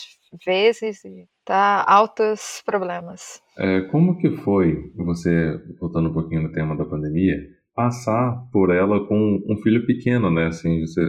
[0.45, 3.41] vezes e tá altos problemas.
[3.57, 7.35] É, como que foi você, voltando um pouquinho no tema da pandemia,
[7.75, 10.47] passar por ela com um filho pequeno, né?
[10.47, 11.01] Assim, você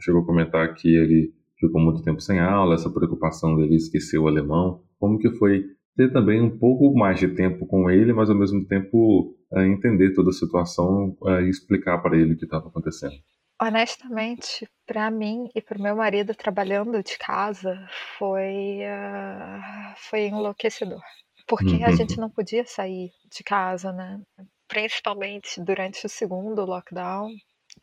[0.00, 4.28] chegou a comentar que ele ficou muito tempo sem aula, essa preocupação dele esquecer o
[4.28, 4.82] alemão.
[4.98, 5.64] Como que foi
[5.96, 10.14] ter também um pouco mais de tempo com ele, mas ao mesmo tempo é, entender
[10.14, 13.14] toda a situação é, e explicar para ele o que estava acontecendo?
[13.60, 21.02] Honestamente, para mim e para o meu marido trabalhando de casa foi, uh, foi enlouquecedor.
[21.46, 21.86] Porque uhum.
[21.86, 24.20] a gente não podia sair de casa, né?
[24.68, 27.30] Principalmente durante o segundo lockdown,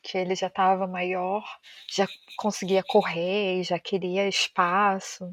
[0.02, 1.44] que ele já estava maior,
[1.90, 2.08] já
[2.38, 5.30] conseguia correr, já queria espaço.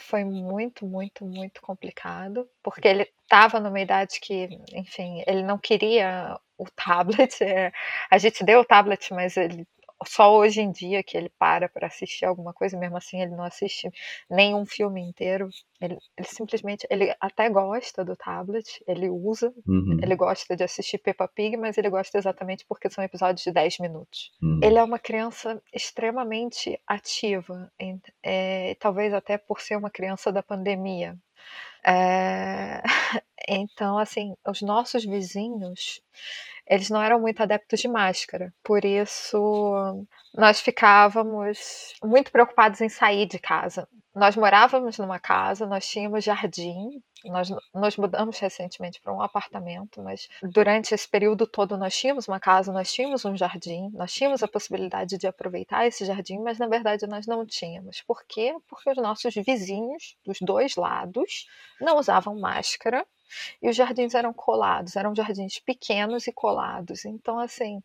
[0.00, 6.38] Foi muito, muito, muito complicado, porque ele estava numa idade que, enfim, ele não queria
[6.58, 7.42] o tablet.
[7.42, 7.72] É,
[8.10, 9.66] a gente deu o tablet, mas ele
[10.04, 13.44] só hoje em dia que ele para para assistir alguma coisa, mesmo assim ele não
[13.44, 13.90] assiste
[14.28, 15.48] nenhum filme inteiro.
[15.80, 19.98] Ele, ele simplesmente, ele até gosta do tablet, ele usa, uhum.
[20.02, 23.78] ele gosta de assistir Peppa Pig, mas ele gosta exatamente porque são episódios de 10
[23.80, 24.32] minutos.
[24.42, 24.60] Uhum.
[24.62, 27.70] Ele é uma criança extremamente ativa,
[28.22, 31.16] é, talvez até por ser uma criança da pandemia.
[31.84, 32.82] É,
[33.48, 36.00] então, assim, os nossos vizinhos
[36.66, 38.52] eles não eram muito adeptos de máscara.
[38.62, 43.88] Por isso, nós ficávamos muito preocupados em sair de casa.
[44.14, 50.28] Nós morávamos numa casa, nós tínhamos jardim, nós nos mudamos recentemente para um apartamento, mas
[50.40, 54.48] durante esse período todo nós tínhamos uma casa, nós tínhamos um jardim, nós tínhamos a
[54.48, 58.02] possibilidade de aproveitar esse jardim, mas na verdade nós não tínhamos.
[58.02, 58.54] Por quê?
[58.68, 61.48] Porque os nossos vizinhos dos dois lados
[61.80, 63.04] não usavam máscara
[63.60, 67.04] e os jardins eram colados, eram jardins pequenos e colados.
[67.04, 67.82] Então, assim,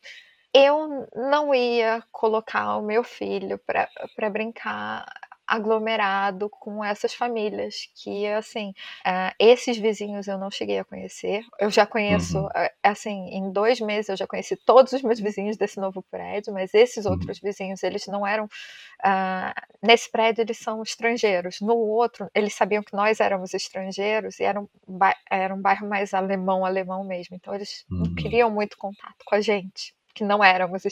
[0.54, 5.06] eu não ia colocar o meu filho para brincar
[5.50, 8.70] aglomerado com essas famílias que assim
[9.06, 12.46] uh, esses vizinhos eu não cheguei a conhecer eu já conheço uhum.
[12.46, 16.54] uh, assim em dois meses eu já conheci todos os meus vizinhos desse novo prédio
[16.54, 17.14] mas esses uhum.
[17.14, 22.84] outros vizinhos eles não eram uh, nesse prédio eles são estrangeiros no outro eles sabiam
[22.84, 24.68] que nós éramos estrangeiros e era um,
[25.30, 28.04] era um bairro mais alemão alemão mesmo então eles uhum.
[28.06, 30.84] não queriam muito contato com a gente que não éramos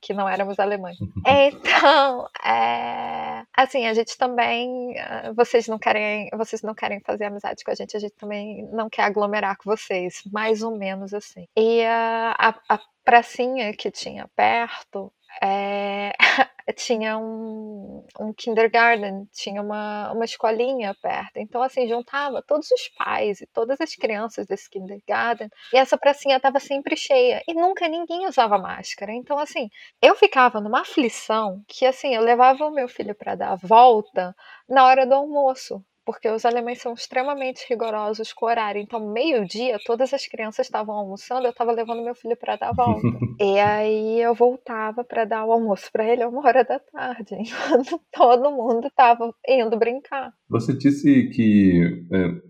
[0.00, 0.96] que não éramos alemães.
[1.26, 7.64] Então, é, assim, a gente também, ah, vocês não querem, vocês não querem fazer amizade
[7.64, 11.46] com a gente, a gente também não quer aglomerar com vocês, mais ou menos assim.
[11.56, 16.12] E a, a, a pracinha que tinha perto é,
[16.72, 21.36] tinha um, um, kindergarten, tinha uma, uma escolinha perto.
[21.38, 25.48] Então, assim, juntava todos os pais e todas as crianças desse kindergarten.
[25.72, 27.42] E essa pracinha estava sempre cheia.
[27.48, 29.12] E nunca ninguém usava máscara.
[29.12, 29.68] Então, assim,
[30.02, 34.34] eu ficava numa aflição que, assim, eu levava o meu filho para dar a volta
[34.68, 38.80] na hora do almoço porque os alemães são extremamente rigorosos com o horário.
[38.80, 42.72] Então, meio-dia, todas as crianças estavam almoçando, eu estava levando meu filho para dar a
[42.72, 43.00] volta.
[43.40, 47.36] e aí eu voltava para dar o almoço para ele a uma hora da tarde,
[47.38, 50.32] enquanto todo mundo estava indo brincar.
[50.48, 52.04] Você disse que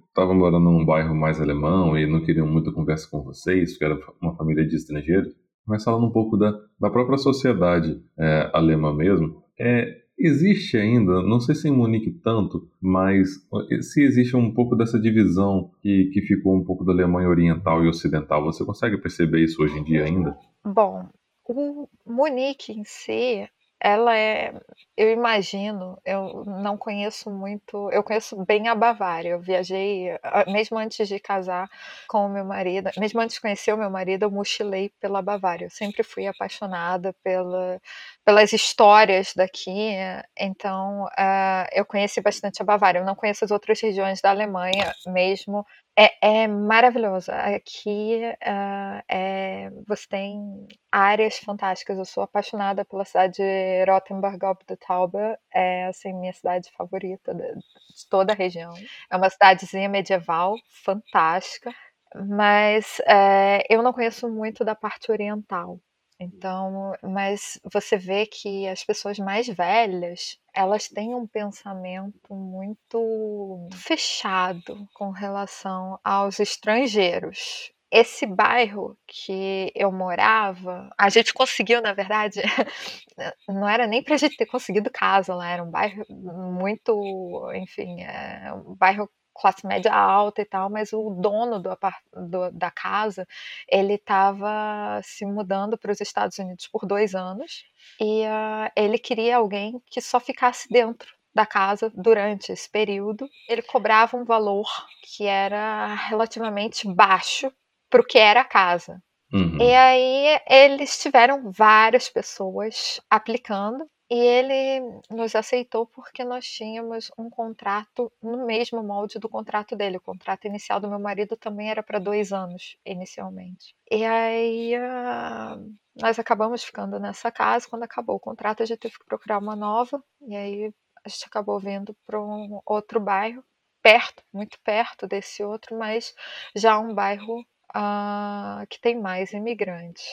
[0.09, 3.85] estava é, morando num bairro mais alemão e não queriam muita conversa com vocês, porque
[3.85, 5.35] era uma família de estrangeiros.
[5.67, 11.41] Mas falando um pouco da, da própria sociedade é, alemã mesmo, é, Existe ainda, não
[11.41, 13.43] sei se em Munique tanto, mas
[13.81, 17.89] se existe um pouco dessa divisão que, que ficou um pouco da Alemanha Oriental e
[17.89, 20.37] Ocidental, você consegue perceber isso hoje em dia ainda?
[20.63, 21.09] Bom,
[21.49, 23.49] o Munique em si
[23.81, 24.53] ela é,
[24.97, 29.31] eu imagino, eu não conheço muito, eu conheço bem a Bavária.
[29.31, 30.09] Eu viajei,
[30.47, 31.69] mesmo antes de casar
[32.07, 35.65] com o meu marido, mesmo antes de conhecer o meu marido, eu mochilei pela Bavária.
[35.67, 37.81] Eu sempre fui apaixonada pela,
[38.25, 39.95] pelas histórias daqui,
[40.39, 42.99] então uh, eu conheci bastante a Bavária.
[42.99, 45.65] Eu não conheço as outras regiões da Alemanha, mesmo
[46.01, 47.31] é, é maravilhoso.
[47.31, 51.99] Aqui uh, é, você tem áreas fantásticas.
[51.99, 55.19] Eu sou apaixonada pela cidade de Rothenburg ob der Taube.
[55.53, 58.73] É assim minha cidade favorita de, de toda a região.
[59.11, 61.71] É uma cidadezinha medieval fantástica,
[62.15, 65.79] mas é, eu não conheço muito da parte oriental.
[66.23, 74.87] Então, mas você vê que as pessoas mais velhas, elas têm um pensamento muito fechado
[74.93, 77.73] com relação aos estrangeiros.
[77.91, 82.41] Esse bairro que eu morava, a gente conseguiu, na verdade,
[83.49, 88.03] não era nem para a gente ter conseguido casa lá, era um bairro muito, enfim,
[88.03, 89.09] é um bairro
[89.41, 91.77] classe média alta e tal, mas o dono do,
[92.13, 93.27] do, da casa,
[93.69, 97.65] ele estava se mudando para os Estados Unidos por dois anos
[98.01, 103.29] e uh, ele queria alguém que só ficasse dentro da casa durante esse período.
[103.49, 104.69] Ele cobrava um valor
[105.03, 107.53] que era relativamente baixo
[107.89, 109.01] para o que era a casa.
[109.33, 109.59] Uhum.
[109.61, 117.31] E aí eles tiveram várias pessoas aplicando e ele nos aceitou porque nós tínhamos um
[117.31, 119.99] contrato no mesmo molde do contrato dele.
[119.99, 123.73] O contrato inicial do meu marido também era para dois anos, inicialmente.
[123.89, 127.69] E aí uh, nós acabamos ficando nessa casa.
[127.69, 130.03] Quando acabou o contrato, a gente teve que procurar uma nova.
[130.27, 133.45] E aí a gente acabou vindo para um outro bairro,
[133.81, 136.13] perto, muito perto desse outro, mas
[136.57, 137.45] já um bairro
[137.77, 140.05] uh, que tem mais imigrantes.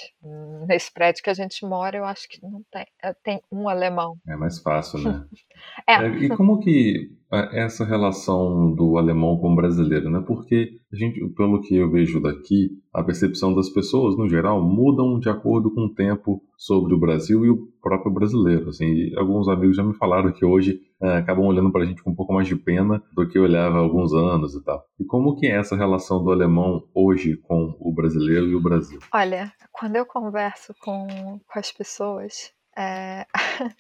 [0.68, 2.86] Nesse prédio que a gente mora, eu acho que não tem.
[3.04, 4.16] Eh, tem um alemão.
[4.28, 5.26] É mais fácil, né?
[5.88, 5.94] é.
[5.94, 6.08] é.
[6.24, 10.24] E como que é, essa relação do alemão com o brasileiro, né?
[10.26, 15.20] Porque a gente, pelo que eu vejo daqui, a percepção das pessoas, no geral, mudam
[15.20, 18.70] de acordo com o tempo sobre o Brasil e o próprio brasileiro.
[18.70, 22.16] Assim, alguns amigos já me falaram que hoje acabam olhando para a gente com um
[22.16, 24.84] pouco mais de pena do que olhava há alguns anos e tal.
[25.00, 29.00] E como que é essa relação do alemão hoje com o brasileiro e o Brasil?
[29.14, 31.08] Olha, quando eu converso com,
[31.46, 33.26] com as pessoas, é...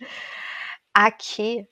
[0.93, 1.67] aqui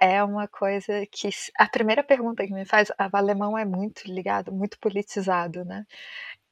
[0.00, 4.52] é uma coisa que a primeira pergunta que me faz, o alemão é muito ligado,
[4.52, 5.84] muito politizado, né?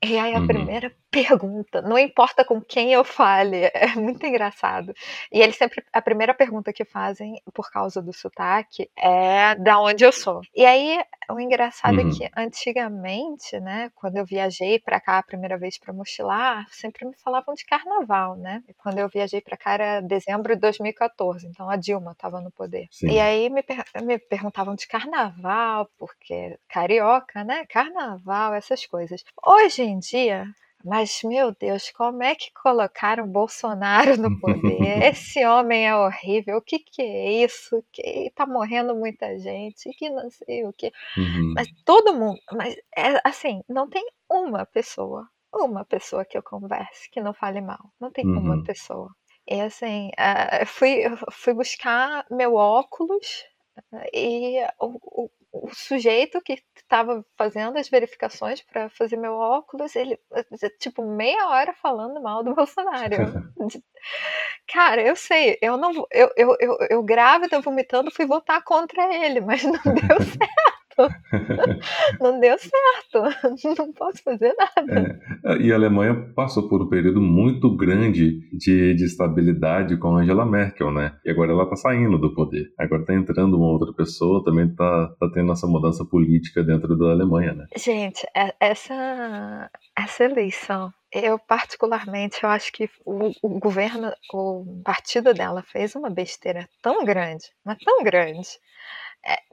[0.04, 0.46] E aí a uhum.
[0.46, 4.92] primeira pergunta, não importa com quem eu fale, é muito engraçado.
[5.32, 10.04] E eles sempre, a primeira pergunta que fazem, por causa do sotaque, é da onde
[10.04, 10.42] eu sou.
[10.54, 12.10] E aí, o engraçado uhum.
[12.10, 17.06] é que antigamente, né, quando eu viajei para cá a primeira vez para mochilar, sempre
[17.06, 18.62] me falavam de carnaval, né?
[18.68, 22.50] E quando eu viajei para cá era dezembro de 2014, então a Dilma estava no
[22.50, 22.88] poder.
[22.90, 23.08] Sim.
[23.08, 27.64] E aí me, per me perguntavam de carnaval, porque carioca, né?
[27.66, 29.24] Carnaval, essas coisas.
[29.44, 30.46] Hoje em dia,
[30.86, 35.02] mas, meu Deus, como é que colocaram Bolsonaro no poder?
[35.12, 36.58] Esse homem é horrível.
[36.58, 37.84] O que, que é isso?
[37.92, 40.92] Que tá morrendo muita gente, que não sei o que.
[41.16, 41.54] Uhum.
[41.56, 42.38] Mas todo mundo.
[42.52, 47.60] Mas é assim, não tem uma pessoa, uma pessoa que eu converse que não fale
[47.60, 47.90] mal.
[48.00, 48.38] Não tem uhum.
[48.38, 49.10] uma pessoa.
[49.48, 53.44] E assim, uh, fui, fui buscar meu óculos
[54.12, 60.18] e o, o, o sujeito que estava fazendo as verificações para fazer meu óculos, ele,
[60.78, 63.16] tipo, meia hora falando mal do Bolsonaro.
[64.68, 69.40] Cara, eu sei, eu não eu, eu, eu, eu grávida vomitando fui votar contra ele,
[69.40, 69.82] mas não deu
[70.22, 70.75] certo.
[72.20, 73.22] não deu certo,
[73.78, 75.20] não posso fazer nada.
[75.44, 80.46] É, e a Alemanha passou por um período muito grande de, de estabilidade com Angela
[80.46, 81.16] Merkel, né?
[81.24, 82.66] E agora ela tá saindo do poder.
[82.78, 87.10] Agora tá entrando uma outra pessoa, também tá, tá tendo essa mudança política dentro da
[87.10, 87.66] Alemanha, né?
[87.76, 95.32] Gente, é, essa, essa eleição eu particularmente eu acho que o, o, governo, o partido
[95.32, 98.48] dela fez uma besteira tão grande, mas tão grande,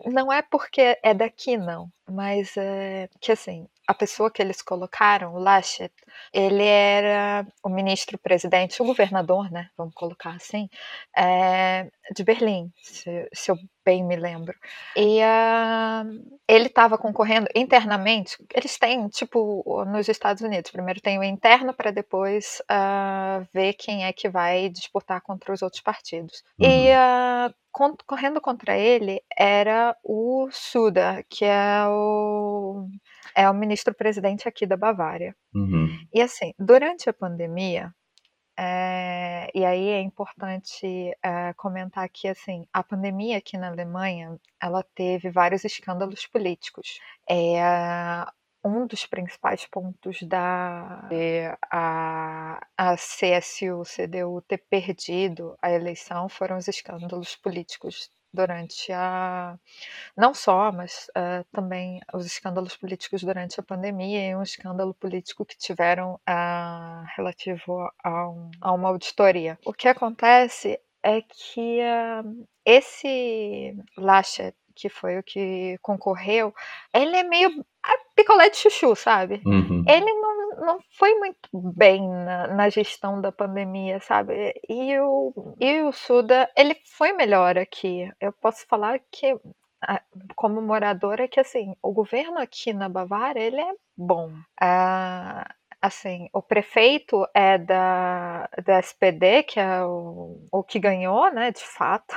[0.05, 5.33] não é porque é daqui, não, mas é que assim, a pessoa que eles colocaram,
[5.35, 5.91] o Laschet,
[6.31, 10.69] ele era o ministro-presidente, o governador, né, vamos colocar assim,
[11.15, 14.57] é, de Berlim, se, se, eu bem me lembro.
[14.95, 21.23] E uh, ele estava concorrendo internamente, eles têm, tipo, nos Estados Unidos, primeiro tem o
[21.23, 26.43] interno para depois uh, ver quem é que vai disputar contra os outros partidos.
[26.57, 26.69] Uhum.
[26.69, 27.53] E uh,
[28.05, 32.87] correndo contra ele era o Suda, que é o,
[33.35, 35.35] é o ministro-presidente aqui da Bavária.
[35.53, 35.89] Uhum.
[36.13, 37.93] E assim, durante a pandemia,
[38.57, 40.85] é, e aí é importante
[41.23, 46.99] é, comentar que assim a pandemia aqui na Alemanha ela teve vários escândalos políticos.
[47.29, 47.59] É,
[48.63, 51.09] um dos principais pontos da
[51.71, 59.57] a, a CSU, CDU ter perdido a eleição foram os escândalos políticos durante a
[60.17, 65.45] não só, mas uh, também os escândalos políticos durante a pandemia e um escândalo político
[65.45, 69.57] que tiveram uh, relativo a, um, a, uma auditoria.
[69.65, 76.53] O que acontece é que uh, esse Laschet que foi o que concorreu,
[76.93, 77.63] ele é meio
[78.15, 79.41] picolé de chuchu, sabe?
[79.45, 79.83] Uhum.
[79.87, 80.13] Ele
[80.63, 84.53] não, foi muito bem na, na, gestão da pandemia, sabe?
[84.69, 88.09] E o, e o Suda, ele foi melhor aqui.
[88.19, 89.35] Eu posso falar que
[90.35, 95.45] como moradora que assim o governo aqui na Bavária ele é bom ah,
[95.83, 101.61] assim, o prefeito é da, da SPD, que é o, o que ganhou, né, de
[101.61, 102.15] fato.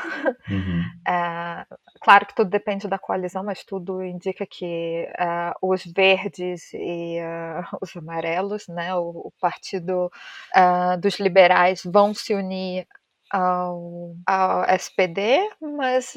[0.48, 0.84] Uhum.
[1.08, 1.64] É,
[2.00, 7.62] claro que tudo depende da coalizão, mas tudo indica que uh, os verdes e uh,
[7.80, 10.10] os amarelos, né, o, o partido
[10.56, 12.88] uh, dos liberais vão se unir
[13.30, 16.14] ao, ao SPD, mas,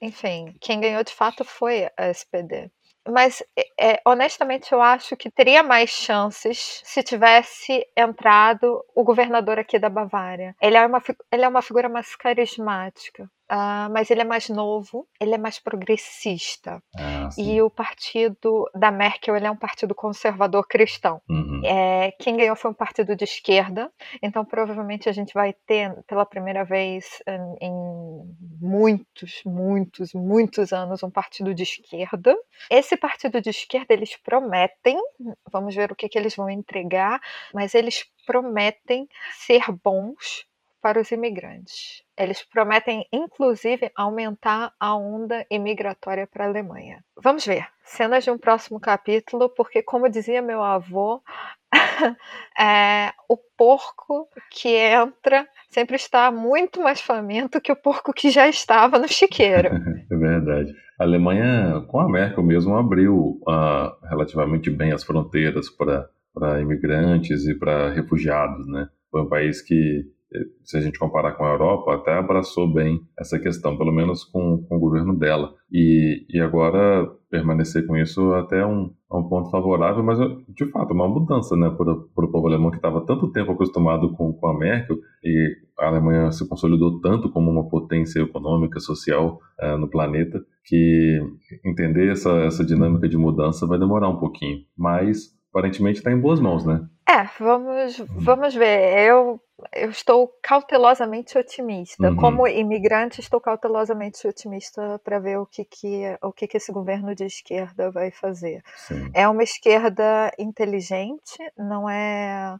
[0.00, 2.70] enfim, quem ganhou de fato foi a SPD
[3.08, 3.42] mas
[3.78, 9.88] é, honestamente eu acho que teria mais chances se tivesse entrado o governador aqui da
[9.88, 10.54] Bavária.
[10.60, 13.30] Ele é uma, ele é uma figura mais carismática.
[13.50, 16.82] Uh, mas ele é mais novo, ele é mais progressista.
[16.96, 21.20] Ah, e o partido da Merkel ele é um partido conservador cristão.
[21.28, 21.60] Uhum.
[21.62, 23.92] É, quem ganhou foi um partido de esquerda,
[24.22, 27.74] então provavelmente a gente vai ter pela primeira vez em, em
[28.60, 32.34] muitos, muitos, muitos anos um partido de esquerda.
[32.70, 34.96] Esse partido de esquerda eles prometem,
[35.52, 37.20] vamos ver o que, que eles vão entregar,
[37.52, 40.46] mas eles prometem ser bons
[40.84, 42.02] para os imigrantes.
[42.14, 47.02] Eles prometem, inclusive, aumentar a onda imigratória para a Alemanha.
[47.22, 51.22] Vamos ver, cenas de um próximo capítulo, porque, como dizia meu avô,
[52.60, 58.46] é, o porco que entra sempre está muito mais faminto que o porco que já
[58.46, 59.70] estava no chiqueiro.
[60.12, 60.70] é verdade.
[61.00, 67.54] A Alemanha, com a Merkel mesmo, abriu uh, relativamente bem as fronteiras para imigrantes e
[67.54, 68.86] para refugiados, né?
[69.10, 70.12] Foi um país que
[70.62, 74.64] se a gente comparar com a Europa, até abraçou bem essa questão, pelo menos com,
[74.68, 75.54] com o governo dela.
[75.70, 80.18] E, e agora permanecer com isso até é um, é um ponto favorável, mas
[80.48, 84.12] de fato uma mudança né, para, para o povo alemão que estava tanto tempo acostumado
[84.12, 89.40] com, com a Merkel e a Alemanha se consolidou tanto como uma potência econômica, social
[89.60, 91.20] uh, no planeta, que
[91.64, 94.60] entender essa, essa dinâmica de mudança vai demorar um pouquinho.
[94.76, 96.84] Mas aparentemente está em boas mãos, né?
[97.08, 99.06] É, vamos, vamos ver.
[99.06, 99.40] Eu,
[99.72, 102.10] eu estou cautelosamente otimista.
[102.10, 102.16] Uhum.
[102.16, 107.14] Como imigrante, estou cautelosamente otimista para ver o que, que, o que, que esse governo
[107.14, 108.62] de esquerda vai fazer.
[108.74, 109.10] Sim.
[109.14, 112.56] É uma esquerda inteligente, não é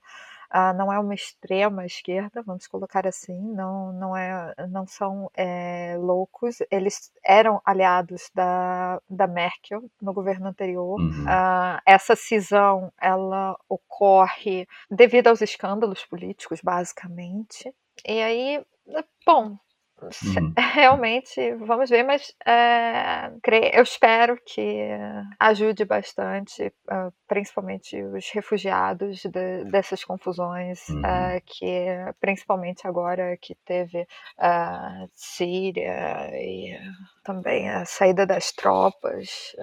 [0.57, 5.97] ah, não é uma extrema esquerda, vamos colocar assim, não, não, é, não são é,
[5.99, 11.01] loucos, eles eram aliados da, da Merkel no governo anterior.
[11.01, 11.25] Uhum.
[11.27, 17.75] Ah, essa cisão ela ocorre devido aos escândalos políticos, basicamente.
[18.07, 18.65] E aí,
[19.27, 19.59] bom,
[20.25, 20.53] Uhum.
[20.75, 23.31] Realmente, vamos ver, mas é,
[23.73, 24.89] eu espero que
[25.39, 31.01] ajude bastante, uh, principalmente os refugiados de, dessas confusões, uhum.
[31.01, 31.87] uh, que
[32.21, 36.77] principalmente agora que teve uh, Síria e
[37.25, 39.55] também a saída das tropas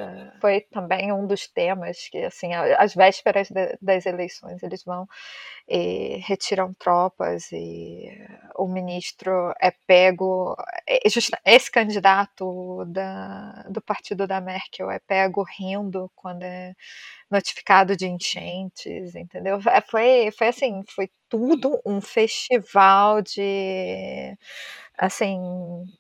[0.42, 3.50] foi também um dos temas que assim às vésperas
[3.82, 5.08] das eleições eles vão
[5.68, 8.10] e retiram tropas e
[8.58, 10.56] o ministro é pego
[10.88, 11.00] é,
[11.46, 16.74] esse candidato da, do partido da Merkel é pego rindo quando é
[17.32, 19.58] notificado de enchentes, entendeu?
[19.70, 24.38] É, foi, foi assim, foi tudo um festival de
[25.02, 25.40] assim,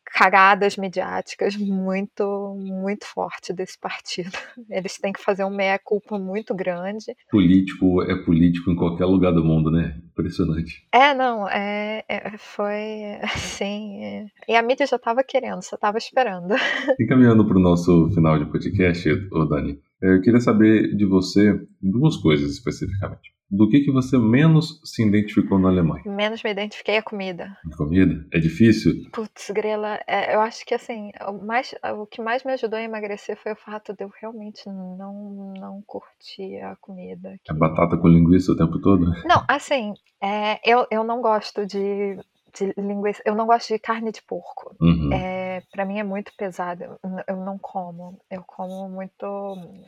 [0.06, 4.30] cagadas midiáticas muito, muito forte desse partido.
[4.70, 7.16] Eles têm que fazer um meia-culpa muito grande.
[7.32, 9.99] Político é político em qualquer lugar do mundo, né?
[10.12, 10.88] Impressionante.
[10.93, 14.04] É, não, é, é foi assim.
[14.04, 14.26] É.
[14.47, 16.54] E a mídia já estava querendo, só estava esperando.
[16.99, 21.60] E caminhando para o nosso final de podcast, ô Dani, eu queria saber de você
[21.82, 26.04] duas coisas especificamente do que, que você menos se identificou na Alemanha?
[26.06, 27.58] Menos me identifiquei a comida.
[27.72, 28.26] A comida?
[28.32, 28.93] É difícil?
[29.12, 32.84] Putz, grela, é, eu acho que assim, o, mais, o que mais me ajudou a
[32.84, 37.38] emagrecer foi o fato de eu realmente não, não curtir a comida.
[37.43, 37.52] Que...
[37.52, 39.06] É batata com linguiça o tempo todo?
[39.26, 39.93] Não, assim,
[40.24, 42.18] é, eu, eu não gosto de
[42.54, 43.22] de linguiça.
[43.26, 44.76] Eu não gosto de carne de porco.
[44.80, 45.12] Uhum.
[45.14, 46.99] É, para mim é muito pesado.
[47.28, 48.20] Eu, não como.
[48.30, 49.26] Eu como muito.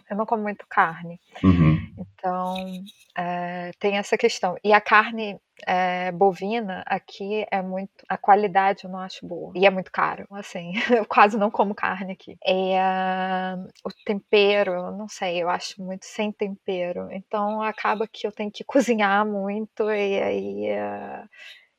[0.09, 1.19] Eu não como muito carne.
[1.43, 1.77] Uhum.
[1.97, 2.55] Então
[3.17, 4.55] é, tem essa questão.
[4.63, 7.91] E a carne é, bovina aqui é muito.
[8.09, 9.53] A qualidade eu não acho boa.
[9.55, 10.25] E é muito caro.
[10.31, 12.37] Assim, eu quase não como carne aqui.
[12.45, 17.09] E, uh, o tempero, eu não sei, eu acho muito sem tempero.
[17.11, 20.71] Então acaba que eu tenho que cozinhar muito e aí.
[20.71, 21.29] Uh,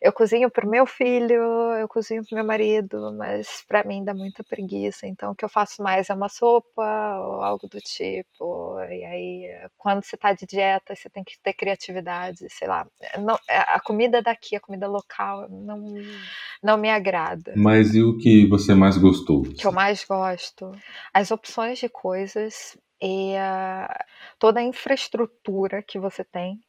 [0.04, 1.40] eu cozinho para meu filho,
[1.80, 5.06] eu cozinho para meu marido, mas para mim dá muita preguiça.
[5.06, 8.78] Então, o que eu faço mais é uma sopa ou algo do tipo.
[8.90, 9.48] E aí,
[9.78, 12.86] quando você está de dieta, você tem que ter criatividade, sei lá.
[13.18, 15.94] Não, é, a comida daqui, a comida local, não,
[16.62, 17.54] não me agrada.
[17.56, 19.40] Mas e o que você mais gostou?
[19.40, 20.70] O que eu mais gosto?
[21.14, 23.32] As opções de coisas e
[24.38, 26.60] toda a infraestrutura que você tem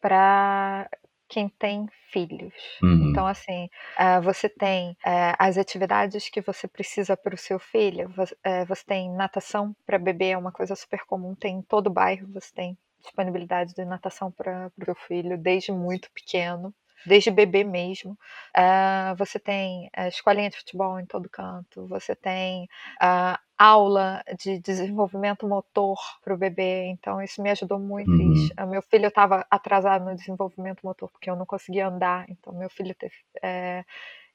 [0.00, 0.90] para
[1.30, 2.52] quem tem filhos.
[2.82, 3.10] Uhum.
[3.10, 8.12] Então, assim, uh, você tem uh, as atividades que você precisa para o seu filho.
[8.16, 11.34] Você, uh, você tem natação para bebê, é uma coisa super comum.
[11.34, 16.10] Tem em todo bairro, você tem disponibilidade de natação para o seu filho desde muito
[16.10, 16.74] pequeno
[17.06, 18.12] desde bebê mesmo.
[18.56, 22.64] Uh, você tem uh, escolinha de futebol em todo canto, você tem
[23.02, 28.10] uh, aula de desenvolvimento motor para o bebê, então isso me ajudou muito.
[28.10, 28.66] Uhum.
[28.68, 32.94] meu filho estava atrasado no desenvolvimento motor porque eu não conseguia andar, então meu filho
[32.94, 33.14] teve.
[33.42, 33.84] É,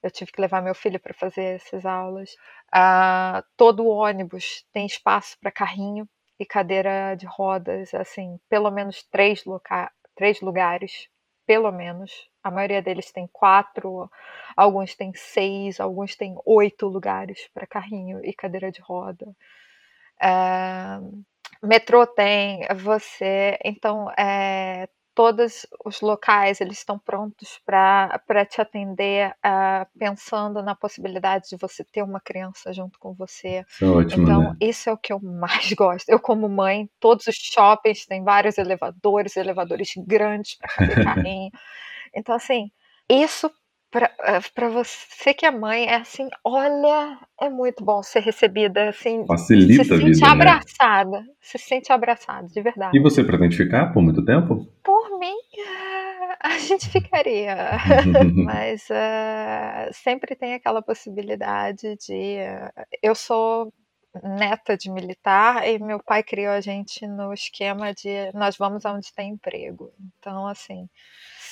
[0.03, 2.35] eu tive que levar meu filho para fazer essas aulas.
[3.57, 6.07] todo o ônibus tem espaço para carrinho
[6.39, 11.09] e cadeira de rodas, assim, pelo menos três, loca três lugares,
[11.45, 14.09] pelo menos a maioria deles tem quatro,
[14.55, 19.27] alguns têm seis, alguns têm oito lugares para carrinho e cadeira de roda.
[20.21, 20.99] É,
[21.63, 23.57] metrô tem, você.
[23.63, 31.49] Então, é, todos os locais eles estão prontos para te atender, uh, pensando na possibilidade
[31.49, 33.65] de você ter uma criança junto com você.
[33.69, 34.55] Isso é ótimo, então, né?
[34.59, 36.09] isso é o que eu mais gosto.
[36.09, 41.49] Eu, como mãe, todos os shoppings têm vários elevadores, elevadores grandes para fazer carrinho.
[42.13, 42.69] Então, assim,
[43.09, 43.49] isso
[43.91, 49.25] para eh, você que é mãe, é assim, olha, é muito bom ser recebida, assim,
[49.25, 50.27] Facilita se a vida, sente né?
[50.27, 52.97] abraçada, se sente abraçada, de verdade.
[52.97, 54.67] E você pretende ficar por muito tempo?
[55.25, 55.37] Mim,
[56.39, 57.55] a gente ficaria,
[58.45, 63.73] mas uh, sempre tem aquela possibilidade de, uh, eu sou
[64.23, 69.13] neta de militar e meu pai criou a gente no esquema de nós vamos aonde
[69.13, 69.91] tem emprego.
[70.19, 70.87] Então, assim,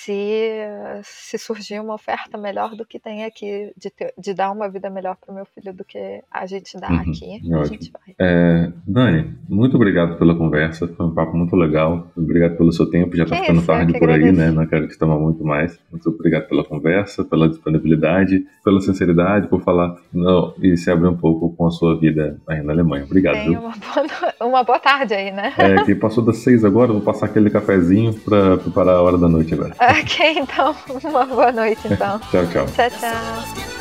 [0.04, 4.70] se, se surgir uma oferta melhor do que tem aqui, de, ter, de dar uma
[4.70, 7.60] vida melhor para o meu filho do que a gente dá uhum, aqui, ótimo.
[7.60, 8.16] a gente vai.
[8.20, 12.08] É, Dani, muito obrigado pela conversa, foi um papo muito legal.
[12.18, 14.52] Obrigado pelo seu tempo, já está ficando isso, tarde por aí, né?
[14.52, 15.80] Não quero te tomar muito mais.
[15.92, 21.18] Muito obrigado pela conversa, pela disponibilidade, pela sinceridade, por falar não, e se abrir um
[21.18, 23.06] pouco com a sua vida aí na Alemanha.
[23.06, 23.36] Obrigado.
[23.36, 25.54] Tem uma boa, uma boa tarde aí, né?
[25.58, 29.30] É, que passou das seis agora, vou passar aquele cafezinho para preparar a hora da
[29.30, 29.74] noite agora.
[30.00, 32.20] Ok, então, uma boa noite, então.
[32.32, 32.66] tchau, tchau.
[32.68, 33.74] Tchau, tchau.